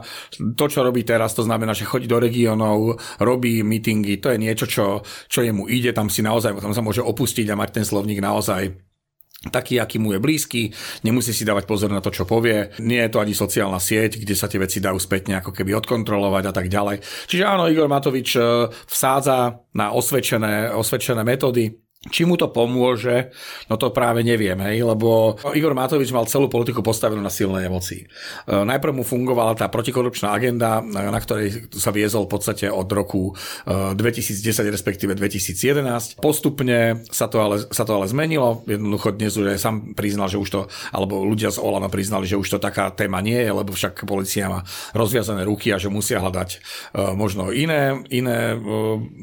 to, 0.54 0.64
čo 0.70 0.86
robí 0.86 1.02
teraz, 1.02 1.34
to 1.34 1.42
znamená, 1.42 1.74
že 1.74 1.88
chodí 1.88 2.06
do 2.06 2.22
regiónov, 2.22 2.96
robí 3.18 3.66
meetingy, 3.66 4.22
to 4.22 4.30
je 4.30 4.38
niečo, 4.38 4.66
čo, 4.70 5.02
čo 5.26 5.42
jemu 5.42 5.66
ide, 5.66 5.90
tam 5.90 6.06
si 6.06 6.22
naozaj, 6.22 6.62
tam 6.62 6.70
sa 6.70 6.82
môže 6.82 7.02
opustiť 7.02 7.50
a 7.50 7.58
mať 7.58 7.82
ten 7.82 7.84
slovník 7.84 8.22
naozaj 8.22 8.92
taký, 9.50 9.82
aký 9.82 9.98
mu 9.98 10.14
je 10.14 10.22
blízky, 10.22 10.70
nemusí 11.02 11.34
si 11.34 11.42
dávať 11.42 11.66
pozor 11.66 11.90
na 11.90 11.98
to, 11.98 12.14
čo 12.14 12.22
povie. 12.22 12.70
Nie 12.78 13.08
je 13.08 13.10
to 13.10 13.18
ani 13.18 13.34
sociálna 13.34 13.82
sieť, 13.82 14.22
kde 14.22 14.38
sa 14.38 14.46
tie 14.46 14.62
veci 14.62 14.78
dajú 14.78 15.02
spätne 15.02 15.42
ako 15.42 15.50
keby 15.50 15.74
odkontrolovať 15.82 16.44
a 16.46 16.52
tak 16.54 16.70
ďalej. 16.70 17.02
Čiže 17.26 17.42
áno, 17.42 17.66
Igor 17.66 17.90
Matovič 17.90 18.38
eh, 18.38 18.70
vsádza 18.70 19.66
na 19.74 19.90
osvedčené, 19.90 20.70
osvedčené 20.70 21.26
metódy, 21.26 21.81
či 22.10 22.26
mu 22.26 22.34
to 22.34 22.50
pomôže, 22.50 23.30
no 23.70 23.78
to 23.78 23.94
práve 23.94 24.26
neviem, 24.26 24.58
hej, 24.58 24.82
lebo 24.82 25.38
Igor 25.54 25.70
Matovič 25.70 26.10
mal 26.10 26.26
celú 26.26 26.50
politiku 26.50 26.82
postavenú 26.82 27.22
na 27.22 27.30
silnej 27.30 27.70
emocii. 27.70 28.02
E, 28.02 28.06
najprv 28.50 28.90
mu 28.90 29.06
fungovala 29.06 29.54
tá 29.54 29.70
protikorupčná 29.70 30.34
agenda, 30.34 30.82
na 30.82 31.20
ktorej 31.22 31.70
sa 31.70 31.94
viezol 31.94 32.26
v 32.26 32.32
podstate 32.34 32.66
od 32.66 32.90
roku 32.90 33.38
2010, 33.70 34.66
e, 34.66 34.74
respektíve 34.74 35.14
2011. 35.14 36.18
Postupne 36.18 37.06
sa 37.14 37.30
to 37.30 37.38
ale, 37.38 37.70
sa 37.70 37.86
to 37.86 37.94
ale 37.94 38.10
zmenilo. 38.10 38.66
Jednoducho 38.66 39.14
dnes 39.14 39.38
už 39.38 39.54
sám 39.62 39.94
priznal, 39.94 40.26
že 40.26 40.42
už 40.42 40.48
to, 40.50 40.60
alebo 40.90 41.22
ľudia 41.22 41.54
z 41.54 41.62
Olano 41.62 41.86
priznali, 41.86 42.26
že 42.26 42.34
už 42.34 42.58
to 42.58 42.58
taká 42.58 42.90
téma 42.90 43.22
nie 43.22 43.38
je, 43.38 43.50
lebo 43.54 43.70
však 43.70 44.02
policia 44.10 44.50
má 44.50 44.66
rozviazané 44.90 45.46
ruky 45.46 45.70
a 45.70 45.78
že 45.78 45.86
musia 45.86 46.18
hľadať 46.18 46.50
e, 46.50 46.58
možno 47.14 47.54
iné, 47.54 48.02
iné 48.10 48.58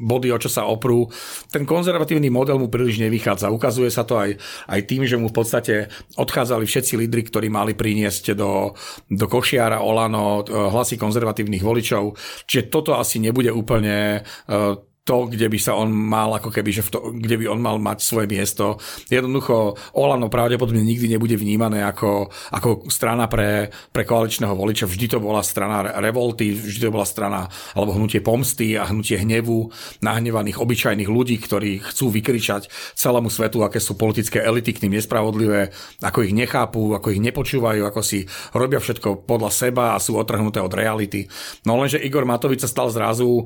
body, 0.00 0.32
o 0.32 0.40
čo 0.40 0.48
sa 0.48 0.64
oprú. 0.64 1.12
Ten 1.52 1.68
konzervatívny 1.68 2.32
model 2.32 2.56
mu 2.56 2.69
príliš 2.70 3.02
nevychádza. 3.02 3.52
Ukazuje 3.52 3.90
sa 3.90 4.06
to 4.06 4.16
aj, 4.16 4.38
aj 4.70 4.80
tým, 4.86 5.04
že 5.04 5.18
mu 5.18 5.28
v 5.28 5.36
podstate 5.36 5.74
odchádzali 6.16 6.64
všetci 6.64 6.94
lídry, 6.96 7.26
ktorí 7.26 7.50
mali 7.50 7.74
priniesť 7.74 8.38
do, 8.38 8.72
do 9.10 9.26
košiara 9.26 9.82
Olano 9.82 10.46
hlasy 10.46 10.96
konzervatívnych 10.96 11.60
voličov. 11.60 12.14
Čiže 12.46 12.70
toto 12.70 12.96
asi 12.96 13.18
nebude 13.18 13.50
úplne 13.50 14.22
uh, 14.22 14.89
to, 15.00 15.26
kde 15.26 15.48
by 15.48 15.58
sa 15.58 15.72
on 15.74 15.88
mal, 15.90 16.36
ako 16.36 16.52
keby, 16.52 16.70
že 16.70 16.84
v 16.86 16.90
to, 16.92 16.98
kde 17.16 17.36
by 17.40 17.44
on 17.48 17.60
mal 17.60 17.80
mať 17.80 18.04
svoje 18.04 18.28
miesto. 18.28 18.76
Jednoducho 19.08 19.74
Olano 19.96 20.28
pravdepodobne 20.28 20.84
nikdy 20.84 21.08
nebude 21.08 21.34
vnímané 21.40 21.82
ako, 21.82 22.28
ako 22.52 22.86
strana 22.92 23.26
pre, 23.26 23.72
pre 23.90 24.04
koaličného 24.04 24.52
voliča. 24.52 24.84
Vždy 24.84 25.16
to 25.16 25.18
bola 25.18 25.40
strana 25.40 25.98
revolty, 25.98 26.52
vždy 26.52 26.86
to 26.86 26.94
bola 26.94 27.08
strana 27.08 27.48
alebo 27.72 27.96
hnutie 27.96 28.20
pomsty 28.20 28.76
a 28.76 28.86
hnutie 28.92 29.18
hnevu 29.18 29.72
nahnevaných 30.04 30.60
obyčajných 30.60 31.08
ľudí, 31.08 31.40
ktorí 31.40 31.80
chcú 31.80 32.12
vykričať 32.12 32.68
celému 32.94 33.32
svetu, 33.32 33.64
aké 33.64 33.80
sú 33.80 33.96
politické 33.96 34.44
elity 34.44 34.76
k 34.76 34.86
ním 34.86 35.00
nespravodlivé, 35.00 35.72
ako 36.04 36.28
ich 36.28 36.36
nechápu, 36.36 36.92
ako 36.92 37.16
ich 37.16 37.24
nepočúvajú, 37.24 37.82
ako 37.88 38.00
si 38.04 38.28
robia 38.52 38.78
všetko 38.78 39.24
podľa 39.24 39.50
seba 39.50 39.84
a 39.96 40.02
sú 40.02 40.20
otrhnuté 40.20 40.60
od 40.60 40.70
reality. 40.70 41.26
No 41.64 41.80
lenže 41.80 41.98
Igor 41.98 42.28
Matovič 42.28 42.62
sa 42.62 42.70
stal 42.70 42.92
zrazu 42.92 43.42
e, 43.42 43.44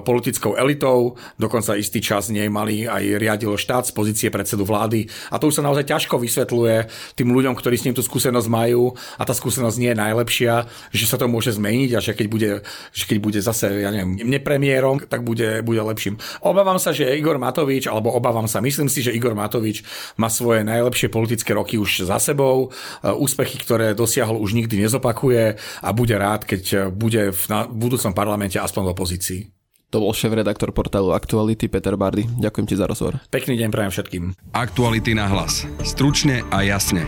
politickou 0.00 0.56
elitou, 0.56 0.93
dokonca 1.36 1.78
istý 1.78 1.98
čas 2.00 2.30
nej 2.30 2.46
mali 2.48 2.86
aj 2.86 3.18
riadil 3.20 3.54
štát 3.58 3.88
z 3.88 3.92
pozície 3.92 4.28
predsedu 4.30 4.64
vlády 4.66 5.06
a 5.30 5.38
to 5.40 5.50
už 5.50 5.60
sa 5.60 5.66
naozaj 5.66 5.86
ťažko 5.88 6.16
vysvetľuje 6.20 6.76
tým 7.18 7.28
ľuďom, 7.34 7.54
ktorí 7.58 7.74
s 7.76 7.84
ním 7.88 7.96
tú 7.96 8.02
skúsenosť 8.02 8.48
majú 8.48 8.94
a 9.18 9.22
tá 9.22 9.34
skúsenosť 9.34 9.76
nie 9.80 9.90
je 9.92 9.98
najlepšia, 9.98 10.52
že 10.94 11.04
sa 11.06 11.16
to 11.18 11.26
môže 11.30 11.56
zmeniť 11.56 11.90
a 11.96 12.00
že 12.00 12.12
keď 12.14 12.26
bude, 12.30 12.50
že 12.94 13.04
keď 13.04 13.18
bude 13.20 13.40
zase, 13.40 13.82
ja 13.82 13.90
neviem, 13.90 14.18
nepremiérom, 14.22 15.02
tak 15.04 15.22
bude, 15.22 15.62
bude 15.62 15.82
lepším. 15.82 16.18
Obávam 16.44 16.78
sa, 16.78 16.94
že 16.94 17.14
Igor 17.16 17.38
Matovič, 17.40 17.90
alebo 17.90 18.12
obávam 18.14 18.46
sa, 18.46 18.62
myslím 18.62 18.88
si, 18.90 19.02
že 19.02 19.14
Igor 19.14 19.34
Matovič 19.34 19.82
má 20.20 20.30
svoje 20.30 20.62
najlepšie 20.62 21.10
politické 21.10 21.54
roky 21.56 21.80
už 21.80 22.06
za 22.06 22.18
sebou, 22.20 22.70
úspechy, 23.02 23.56
ktoré 23.60 23.96
dosiahol 23.96 24.38
už 24.38 24.54
nikdy 24.54 24.84
nezopakuje 24.84 25.56
a 25.82 25.88
bude 25.90 26.14
rád, 26.14 26.46
keď 26.46 26.92
bude 26.92 27.32
v 27.32 27.42
budúcom 27.72 28.12
parlamente 28.12 28.58
aspoň 28.60 28.82
v 28.84 28.92
opozícii. 28.92 29.40
To 29.94 30.02
bol 30.02 30.10
šéf-redaktor 30.10 30.74
portálu 30.74 31.14
Aktuality 31.14 31.70
Peter 31.70 31.94
Bardy. 31.94 32.26
Ďakujem 32.26 32.66
ti 32.66 32.74
za 32.74 32.90
rozhovor. 32.90 33.22
Pekný 33.30 33.54
deň 33.54 33.70
prajem 33.70 33.94
všetkým. 33.94 34.24
Aktuality 34.50 35.14
na 35.14 35.30
hlas. 35.30 35.70
Stručne 35.86 36.42
a 36.50 36.66
jasne. 36.66 37.06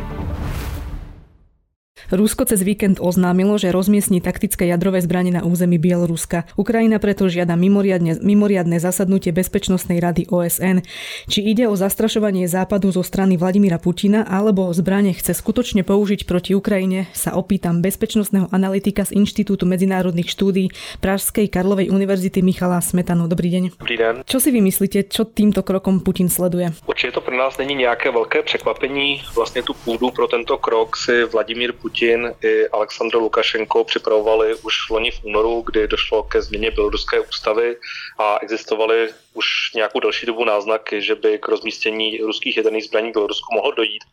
Rusko 2.07 2.47
cez 2.47 2.63
víkend 2.63 3.03
oznámilo, 3.03 3.59
že 3.59 3.75
rozmiestni 3.75 4.23
taktické 4.23 4.71
jadrové 4.71 5.03
zbranie 5.03 5.35
na 5.35 5.43
území 5.43 5.75
Bieloruska. 5.75 6.47
Ukrajina 6.55 7.03
preto 7.03 7.27
žiada 7.27 7.59
mimoriadne, 7.59 8.23
mimoriadne 8.23 8.79
zasadnutie 8.79 9.35
Bezpečnostnej 9.35 9.99
rady 9.99 10.31
OSN. 10.31 10.87
Či 11.27 11.41
ide 11.43 11.67
o 11.67 11.75
zastrašovanie 11.75 12.47
západu 12.47 12.95
zo 12.95 13.03
strany 13.03 13.35
Vladimíra 13.35 13.83
Putina 13.83 14.23
alebo 14.23 14.71
zbranie 14.71 15.19
chce 15.19 15.35
skutočne 15.35 15.83
použiť 15.83 16.31
proti 16.31 16.55
Ukrajine, 16.55 17.11
sa 17.11 17.35
opýtam 17.35 17.83
bezpečnostného 17.83 18.55
analytika 18.55 19.03
z 19.03 19.19
Inštitútu 19.19 19.67
medzinárodných 19.67 20.31
štúdí 20.31 20.71
Pražskej 21.03 21.51
Karlovej 21.51 21.91
univerzity 21.91 22.39
Michala 22.39 22.79
Smetanu. 22.79 23.27
Dobrý 23.27 23.51
deň. 23.51 23.83
Dobrý 23.83 23.97
den. 23.99 24.15
Čo 24.23 24.39
si 24.39 24.55
vy 24.55 24.63
myslíte, 24.63 25.11
čo 25.11 25.27
týmto 25.27 25.67
krokom 25.67 25.99
Putin 26.07 26.31
sleduje? 26.31 26.71
Určitě 26.87 27.19
to 27.19 27.21
pro 27.21 27.35
nás 27.35 27.59
není 27.59 27.75
nějaké 27.75 28.15
velké 28.15 28.43
překvapení. 28.47 29.27
Vlastně 29.35 29.63
tu 29.63 29.75
půdu 29.75 30.11
pro 30.11 30.31
tento 30.31 30.55
krok 30.59 30.97
si 30.97 31.25
Vladimír 31.27 31.75
Putin 31.75 31.96
Putin 31.97 32.35
i 32.43 32.69
Aleksandr 32.69 33.17
Lukašenko 33.17 33.85
připravovali 33.85 34.55
už 34.55 34.75
v 34.88 34.91
loni 34.91 35.11
v 35.11 35.25
únoru, 35.25 35.62
kdy 35.67 35.88
došlo 35.88 36.23
ke 36.23 36.43
změně 36.43 36.71
běloruské 36.71 37.21
ústavy 37.21 37.76
a 38.19 38.38
existovaly 38.43 39.09
už 39.35 39.47
nějakou 39.75 40.00
další 40.00 40.26
dobu 40.26 40.45
náznaky, 40.45 41.03
že 41.03 41.15
by 41.15 41.38
k 41.38 41.49
rozmístění 41.49 42.19
ruských 42.19 42.57
jaderných 42.57 42.85
zbraní 42.85 43.11
v 43.11 43.12
Bělorusku 43.12 43.55
mohlo 43.55 43.73
dojít. 43.73 44.05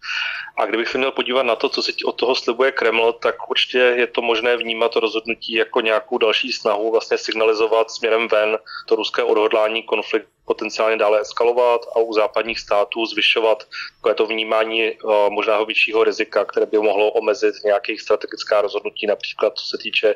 A 0.58 0.66
kdybych 0.66 0.88
se 0.88 0.98
měl 0.98 1.12
podívat 1.12 1.44
na 1.44 1.56
to, 1.56 1.70
co 1.70 1.84
si 1.84 1.94
od 2.06 2.12
toho 2.12 2.36
slibuje 2.36 2.72
Kreml, 2.72 3.14
tak 3.14 3.50
určitě 3.50 3.78
je 3.78 4.08
to 4.08 4.22
možné 4.22 4.58
vnímat 4.58 4.92
to 4.92 5.00
rozhodnutí 5.00 5.54
jako 5.54 5.82
nějakou 5.82 6.18
další 6.18 6.52
snahu 6.52 6.92
vlastně 6.92 7.18
signalizovat 7.18 7.92
směrem 7.92 8.28
ven 8.28 8.58
to 8.88 8.96
ruské 8.96 9.24
odhodlání 9.24 9.84
konflikt 9.84 10.28
potenciálně 10.46 10.98
dále 10.98 11.22
eskalovat 11.22 11.82
a 11.96 12.00
u 12.00 12.14
západních 12.14 12.60
států 12.60 13.06
zvyšovat 13.06 13.64
to 14.16 14.26
vnímání 14.26 14.84
eh, 14.84 14.96
možného 15.30 15.66
vyššího 15.66 16.04
rizika, 16.04 16.46
které 16.46 16.66
by 16.66 16.78
mohlo 16.78 17.12
omezit 17.12 17.56
nějakých 17.66 18.02
strategická 18.02 18.62
rozhodnutí, 18.62 19.08
například 19.08 19.54
co 19.56 19.66
se 19.66 19.78
týče 19.78 20.16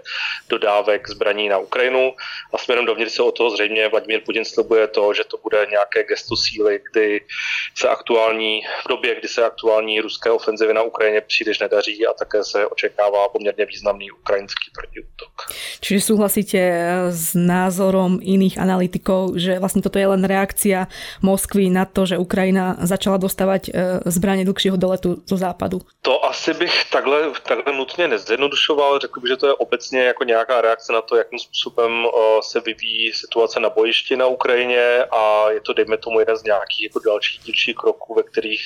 dodávek 0.49 1.09
zbraní 1.09 1.49
na 1.49 1.57
Ukrajinu. 1.57 2.13
A 2.53 2.57
směrem 2.57 2.85
dovnitř 2.85 3.11
se 3.11 3.23
o 3.23 3.31
toho 3.31 3.49
zřejmě 3.49 3.87
Vladimír 3.87 4.21
Putin 4.25 4.45
slibuje 4.45 4.87
to, 4.87 5.13
že 5.13 5.23
to 5.23 5.37
bude 5.37 5.67
nějaké 5.69 6.03
gesto 6.03 6.35
síly, 6.35 6.79
kdy 6.91 7.21
se 7.75 7.89
aktuální, 7.89 8.61
v 8.85 8.89
době, 8.89 9.15
kdy 9.15 9.27
se 9.27 9.45
aktuální 9.45 10.01
ruské 10.01 10.31
ofenzivy 10.31 10.73
na 10.73 10.81
Ukrajině 10.81 11.21
příliš 11.21 11.59
nedaří 11.59 12.07
a 12.07 12.13
také 12.13 12.43
se 12.43 12.67
očekává 12.67 13.29
poměrně 13.29 13.65
významný 13.65 14.11
ukrajinský 14.11 14.71
protiútok. 14.75 15.31
Čiže 15.79 16.01
súhlasíte 16.01 16.59
s 17.13 17.37
názorom 17.37 18.19
iných 18.19 18.57
analytikov, 18.57 19.37
že 19.37 19.61
vlastne 19.61 19.79
toto 19.79 20.01
je 20.01 20.07
len 20.07 20.16
len 20.17 20.25
reakcia 20.25 20.89
Moskvy 21.21 21.69
na 21.69 21.85
to, 21.85 22.09
že 22.09 22.17
Ukrajina 22.17 22.75
začala 22.81 23.21
dostávať 23.21 23.69
e, 23.69 23.71
zbraně 24.09 24.45
dlhšího 24.45 24.77
doletu 24.77 25.21
zo 25.29 25.37
západu? 25.37 25.81
To 26.01 26.25
asi 26.25 26.53
bych 26.53 26.89
takhle, 26.91 27.31
takhle 27.43 27.73
nutně 27.73 28.07
nezjednodušoval. 28.07 28.99
Řekl 28.99 29.19
bych, 29.19 29.29
že 29.29 29.37
to 29.37 29.47
je 29.47 29.53
obecně 29.53 30.03
jako 30.03 30.23
nějaká 30.23 30.61
reakce 30.61 30.93
na 30.93 31.01
to, 31.01 31.15
jakým 31.15 31.39
způsobem 31.39 32.05
se 32.41 32.59
vyvíjí 32.59 33.13
situace 33.13 33.59
na 33.59 33.69
bojišti 33.69 34.15
na 34.17 34.25
Ukrajině 34.27 35.03
a 35.11 35.49
je 35.49 35.61
to, 35.61 35.73
dejme 35.73 35.97
tomu, 35.97 36.19
jeden 36.19 36.37
z 36.37 36.43
nějakých 36.43 36.83
jako 36.83 36.99
dalších 36.99 37.41
dílčích 37.43 37.75
kroků, 37.75 38.15
ve 38.15 38.23
kterých 38.23 38.61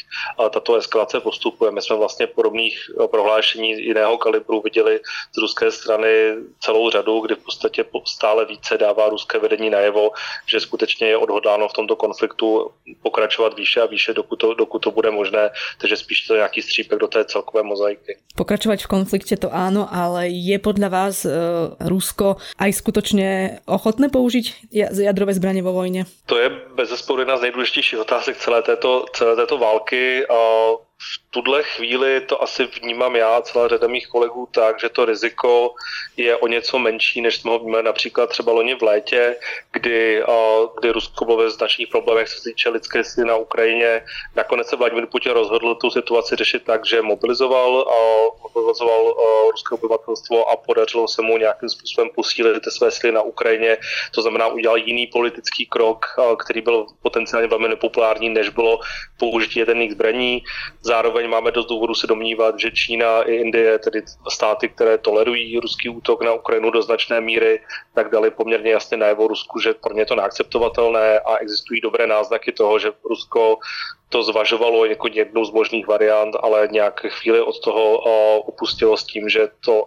tato 0.53 0.75
eskalace 0.75 1.19
postupuje. 1.19 1.71
My 1.71 1.81
jsme 1.81 1.95
vlastně 1.95 2.27
podobných 2.27 2.79
prohlášení 3.11 3.69
jiného 3.71 4.17
kalibru 4.17 4.61
viděli 4.61 4.99
z 5.35 5.37
ruské 5.37 5.71
strany 5.71 6.35
celou 6.59 6.89
řadu, 6.89 7.19
kdy 7.19 7.35
v 7.35 7.43
podstatě 7.43 7.85
stále 8.07 8.45
více 8.45 8.77
dává 8.77 9.09
ruské 9.09 9.39
vedení 9.39 9.69
najevo, 9.69 10.11
že 10.45 10.59
skutečně 10.59 11.07
je 11.07 11.17
odhodláno 11.41 11.67
v 11.67 11.73
tomto 11.73 11.95
konfliktu 11.97 12.69
pokračovat 13.01 13.57
výše 13.57 13.81
a 13.81 13.89
výše, 13.89 14.13
dokud 14.13 14.35
to, 14.35 14.53
dokud 14.53 14.79
to 14.79 14.91
bude 14.91 15.11
možné, 15.11 15.49
takže 15.81 15.97
spíš 15.97 16.27
to 16.27 16.35
nějaký 16.35 16.61
střípek 16.61 16.99
do 16.99 17.07
té 17.07 17.25
celkové 17.25 17.63
mozaiky. 17.63 18.17
Pokračovať 18.37 18.85
v 18.85 18.91
konflikte 18.93 19.35
to 19.41 19.49
áno, 19.49 19.89
ale 19.89 20.29
je 20.29 20.55
podľa 20.61 20.89
vás 20.93 21.25
e, 21.25 21.33
Rusko 21.81 22.37
aj 22.61 22.71
skutočne 22.71 23.59
ochotné 23.65 24.07
použiť 24.13 24.71
jadrové 25.01 25.33
zbraně 25.33 25.65
vo 25.65 25.73
vojně? 25.73 26.05
To 26.25 26.37
je 26.37 26.49
bez 26.75 26.89
zesporu 26.89 27.21
jedna 27.21 27.37
z 27.37 27.41
nejdůležitějších 27.41 27.99
otázek 27.99 28.37
celé 28.37 28.61
této, 28.61 29.05
celé 29.13 29.35
této 29.35 29.57
války. 29.57 30.23
V 31.01 31.20
tuhle 31.33 31.63
chvíli 31.63 32.21
to 32.21 32.43
asi 32.43 32.65
vnímám 32.65 33.15
já, 33.15 33.41
celá 33.41 33.67
řada 33.67 33.87
mých 33.87 34.07
kolegů 34.07 34.47
tak, 34.51 34.79
že 34.79 34.89
to 34.89 35.05
riziko 35.05 35.73
je 36.17 36.35
o 36.35 36.47
něco 36.47 36.79
menší, 36.79 37.21
než 37.21 37.35
jsme 37.37 37.51
ho 37.51 37.59
vnímali 37.59 37.83
například 37.83 38.29
třeba 38.29 38.51
loni 38.51 38.75
v 38.75 38.83
létě, 38.83 39.35
kdy, 39.71 40.23
kdy 40.79 40.91
Rusko 40.91 41.25
bylo 41.25 41.37
ve 41.37 41.49
značných 41.49 41.87
problémech, 41.87 42.29
co 42.29 42.35
se 42.35 42.49
týče 42.49 42.69
lidské 42.69 43.03
síly 43.03 43.27
na 43.27 43.35
Ukrajině. 43.35 44.05
Nakonec 44.35 44.67
se 44.67 44.75
Vladimir 44.75 45.05
Putin 45.05 45.31
rozhodl 45.31 45.75
tu 45.75 45.89
situaci 45.89 46.35
řešit 46.35 46.63
tak, 46.63 46.85
že 46.85 47.01
mobilizoval, 47.01 47.85
mobilizoval 48.43 49.15
ruské 49.51 49.75
obyvatelstvo 49.75 50.49
a 50.49 50.55
podařilo 50.55 51.07
se 51.07 51.21
mu 51.21 51.37
nějakým 51.37 51.69
způsobem 51.69 52.09
posílit 52.15 52.65
své 52.69 52.91
síly 52.91 53.13
na 53.13 53.21
Ukrajině. 53.21 53.77
To 54.15 54.21
znamená, 54.21 54.47
udělal 54.47 54.77
jiný 54.77 55.07
politický 55.07 55.65
krok, 55.65 56.05
který 56.39 56.61
byl 56.61 56.85
potenciálně 57.01 57.47
velmi 57.47 57.67
nepopulární, 57.67 58.29
než 58.29 58.49
bylo 58.49 58.79
použití 59.19 59.59
jaderných 59.59 59.91
zbraní. 59.91 60.43
Zároveň 60.81 61.20
máme 61.27 61.51
dost 61.51 61.65
důvodu 61.65 61.95
se 61.95 62.07
domnívat, 62.07 62.59
že 62.59 62.71
Čína 62.71 63.21
i 63.21 63.35
Indie, 63.35 63.79
tedy 63.79 64.01
státy, 64.29 64.69
které 64.69 64.97
tolerují 64.97 65.59
ruský 65.59 65.89
útok 65.89 66.23
na 66.23 66.33
Ukrajinu 66.33 66.71
do 66.71 66.81
značné 66.81 67.21
míry, 67.21 67.59
tak 67.93 68.11
dali 68.11 68.31
poměrně 68.31 68.71
jasně 68.71 68.97
najevo 68.97 69.27
Rusku, 69.27 69.59
že 69.59 69.73
pro 69.73 69.93
ně 69.93 70.05
to 70.05 70.15
neakceptovatelné 70.15 71.19
a 71.19 71.37
existují 71.37 71.81
dobré 71.81 72.07
náznaky 72.07 72.51
toho, 72.51 72.79
že 72.79 72.91
Rusko 73.09 73.57
to 74.09 74.23
zvažovalo 74.23 74.85
jako 74.85 75.07
jednu 75.11 75.45
z 75.45 75.51
možných 75.51 75.87
variant, 75.87 76.35
ale 76.41 76.67
nějak 76.71 76.99
chvíli 76.99 77.41
od 77.41 77.59
toho 77.63 77.97
opustilo 78.39 78.97
s 78.97 79.03
tím, 79.03 79.29
že 79.29 79.47
to 79.65 79.85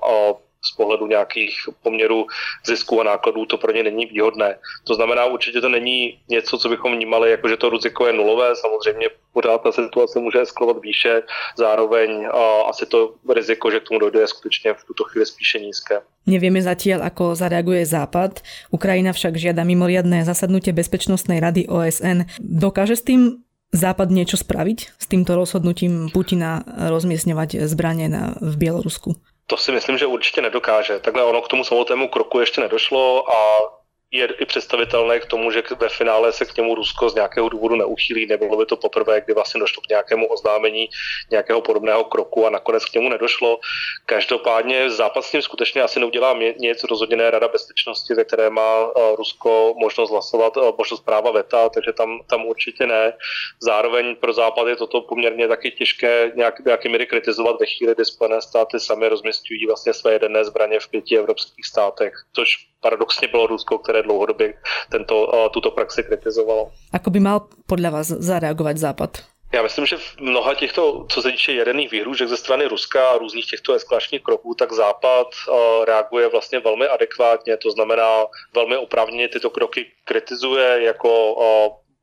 z 0.73 0.77
pohledu 0.77 1.07
nějakých 1.07 1.55
poměrů 1.83 2.27
zisku 2.67 3.01
a 3.01 3.05
nákladů 3.05 3.47
to 3.47 3.59
pro 3.59 3.73
ně 3.73 3.83
není 3.83 4.07
výhodné. 4.07 4.59
To 4.85 4.95
znamená, 4.95 5.25
určitě 5.25 5.61
to 5.61 5.69
není 5.69 6.19
něco, 6.29 6.59
co 6.59 6.69
bychom 6.69 6.97
vnímali, 6.97 7.31
jako 7.31 7.49
že 7.49 7.57
to 7.57 7.71
riziko 7.71 8.07
je 8.07 8.13
nulové. 8.13 8.57
Samozřejmě 8.57 9.09
pořád 9.33 9.63
ta 9.63 9.73
situace 9.73 10.21
může 10.21 10.41
eskalovat 10.41 10.83
výše, 10.83 11.23
zároveň 11.57 12.27
a 12.33 12.63
asi 12.71 12.87
to 12.87 13.15
riziko, 13.35 13.71
že 13.71 13.81
k 13.81 13.89
tomu 13.89 14.01
dojde, 14.01 14.21
je 14.21 14.29
skutečně 14.29 14.75
v 14.75 14.85
tuto 14.85 15.05
chvíli 15.05 15.27
spíše 15.27 15.59
nízké. 15.59 16.01
Nevieme 16.25 16.65
zatiaľ, 16.65 17.05
ako 17.05 17.37
zareaguje 17.37 17.85
Západ. 17.85 18.41
Ukrajina 18.73 19.13
však 19.13 19.37
žiada 19.37 19.61
mimoriadné 19.61 20.25
zasadnutie 20.25 20.73
Bezpečnostnej 20.73 21.37
rady 21.37 21.69
OSN. 21.69 22.25
Dokáže 22.41 22.97
s 22.97 23.05
tým 23.05 23.45
Západ 23.75 24.09
niečo 24.09 24.39
spraviť 24.39 24.97
s 24.97 25.07
týmto 25.11 25.35
rozhodnutím 25.35 26.07
Putina 26.15 26.63
rozmiestňovať 26.65 27.67
zbranie 27.67 28.07
na, 28.07 28.39
v 28.39 28.55
Bielorusku? 28.55 29.19
To 29.47 29.57
si 29.57 29.73
myslím, 29.73 29.99
že 29.99 30.07
určitě 30.07 30.43
nedokáže. 30.43 30.99
Takhle 30.99 31.25
ono 31.25 31.43
k 31.43 31.49
tomu 31.49 31.65
samotnému 31.65 32.09
kroku 32.09 32.41
ještě 32.41 32.61
nedošlo 32.61 33.31
a 33.37 33.59
je 34.11 34.29
i 34.39 34.45
představitelné 34.47 35.21
k 35.21 35.27
tomu, 35.27 35.51
že 35.51 35.63
ve 35.79 35.89
finále 35.89 36.33
se 36.33 36.45
k 36.45 36.57
němu 36.57 36.75
Rusko 36.75 37.09
z 37.11 37.15
nějakého 37.15 37.49
důvodu 37.49 37.77
neuchýlí. 37.77 38.27
Nebylo 38.27 38.57
by 38.57 38.67
to 38.67 38.77
poprvé, 38.77 39.21
kdy 39.21 39.35
vlastně 39.35 39.61
došlo 39.61 39.83
k 39.83 39.89
nějakému 39.89 40.27
oznámení 40.27 40.89
nějakého 41.31 41.61
podobného 41.61 42.05
kroku 42.05 42.47
a 42.47 42.51
nakonec 42.51 42.85
k 42.85 42.95
němu 42.95 43.09
nedošlo. 43.09 43.59
Každopádně 44.07 44.91
západ 44.91 45.25
s 45.25 45.33
ním 45.33 45.43
skutečně 45.43 45.83
asi 45.83 46.01
neudělá 46.01 46.39
nic. 46.59 46.85
Rozhodně 46.85 47.17
ne 47.17 47.31
Rada 47.31 47.49
bezpečnosti, 47.49 48.15
ve 48.15 48.25
které 48.25 48.51
má 48.51 48.91
eh, 48.97 49.17
Rusko 49.17 49.75
možnost 49.77 50.11
hlasovat, 50.11 50.57
eh, 50.57 50.73
možnost 50.79 51.01
práva 51.01 51.31
veta, 51.31 51.69
takže 51.69 51.93
tam, 51.93 52.21
tam 52.31 52.47
určitě 52.47 52.87
ne. 52.87 53.13
Zároveň 53.63 54.17
pro 54.17 54.33
západ 54.33 54.69
je 54.69 54.77
toto 54.77 55.01
poměrně 55.01 55.49
taky 55.49 55.71
těžké 55.71 56.33
nějak, 56.35 56.65
nějaký 56.65 56.89
míry 56.89 57.07
kritizovat 57.07 57.57
ve 57.61 57.67
chvíli, 57.67 57.95
kdy 57.95 58.05
Spojené 58.05 58.43
státy 58.43 58.81
sami 58.81 59.09
rozměstňují 59.09 59.67
vlastně 59.67 59.95
své 59.95 60.13
jedenné 60.13 60.45
zbraně 60.45 60.81
v 60.81 60.89
pěti 60.89 61.19
evropských 61.19 61.67
státech, 61.67 62.13
což 62.33 62.67
paradoxně 62.81 63.29
bylo 63.29 63.47
Rusko, 63.47 63.79
které 63.79 64.03
dlouhodobě 64.05 64.55
tento, 64.91 65.49
tuto 65.51 65.71
praxi 65.71 66.03
kritizovalo. 66.05 66.71
Ako 66.93 67.11
by 67.11 67.21
mal 67.21 67.41
podle 67.67 67.91
vás 67.91 68.07
zareagovat 68.07 68.77
Západ? 68.77 69.11
Já 69.53 69.63
myslím, 69.63 69.87
že 69.87 69.97
v 69.97 70.21
mnoha 70.21 70.55
těchto, 70.55 71.07
co 71.09 71.23
se 71.23 71.31
týče 71.31 71.53
jaderných 71.53 71.91
výhrušek 71.91 72.29
ze 72.29 72.37
strany 72.37 72.67
Ruska 72.67 73.11
a 73.11 73.19
různých 73.19 73.47
těchto 73.47 73.75
eskalačních 73.75 74.23
kroků, 74.23 74.55
tak 74.55 74.73
Západ 74.73 75.27
reaguje 75.87 76.29
vlastně 76.29 76.59
velmi 76.59 76.87
adekvátně, 76.87 77.57
to 77.57 77.71
znamená 77.71 78.27
velmi 78.55 78.77
oprávněně 78.77 79.29
tyto 79.29 79.51
kroky 79.51 79.87
kritizuje 80.05 80.83
jako 80.83 81.37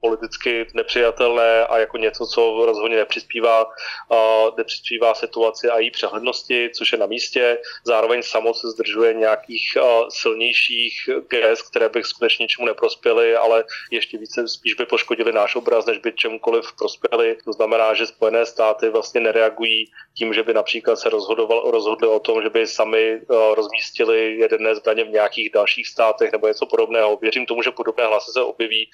politicky 0.02 0.68
nepřijatelné 0.74 1.66
a 1.66 1.78
jako 1.78 1.98
něco, 1.98 2.26
co 2.26 2.66
rozhodně 2.66 2.98
nepřispívá, 2.98 3.66
uh, 3.66 4.58
nepřispívá 4.58 5.14
situaci 5.14 5.70
a 5.70 5.80
její 5.80 5.92
přehlednosti, 5.92 6.70
což 6.78 6.92
je 6.92 6.98
na 6.98 7.06
místě. 7.06 7.58
Zároveň 7.86 8.24
samo 8.24 8.54
se 8.54 8.68
zdržuje 8.70 9.14
nějakých 9.14 9.78
uh, 9.78 9.84
silnějších 10.10 11.10
gest, 11.30 11.70
které 11.70 11.90
by 11.90 12.04
skutečně 12.04 12.44
ničemu 12.44 12.68
neprospěly, 12.68 13.36
ale 13.36 13.64
ještě 13.92 14.18
více 14.18 14.48
spíš 14.48 14.74
by 14.74 14.86
poškodili 14.86 15.34
náš 15.34 15.56
obraz, 15.56 15.86
než 15.86 15.98
by 15.98 16.14
čemukoliv 16.14 16.66
prospěli. 16.78 17.38
To 17.46 17.54
znamená, 17.54 17.94
že 17.94 18.06
Spojené 18.08 18.46
státy 18.46 18.90
vlastně 18.90 19.22
nereagují 19.22 19.86
tím, 20.18 20.34
že 20.34 20.44
by 20.44 20.54
například 20.54 20.96
se 20.96 21.10
rozhodoval, 21.10 21.72
rozhodli 21.72 22.08
o 22.08 22.20
tom, 22.20 22.42
že 22.42 22.50
by 22.50 22.68
sami 22.68 23.22
uh, 23.22 23.56
rozmístili 23.56 24.38
jedené 24.38 24.76
zbraně 24.76 25.04
v 25.04 25.10
nějakých 25.10 25.52
dalších 25.54 25.88
státech 25.88 26.32
nebo 26.32 26.48
něco 26.48 26.66
podobného. 26.66 27.18
Věřím 27.18 27.46
tomu, 27.46 27.64
že 27.64 27.72
podobné 27.72 28.08
hlasy 28.08 28.32
se 28.32 28.42
objeví 28.42 28.90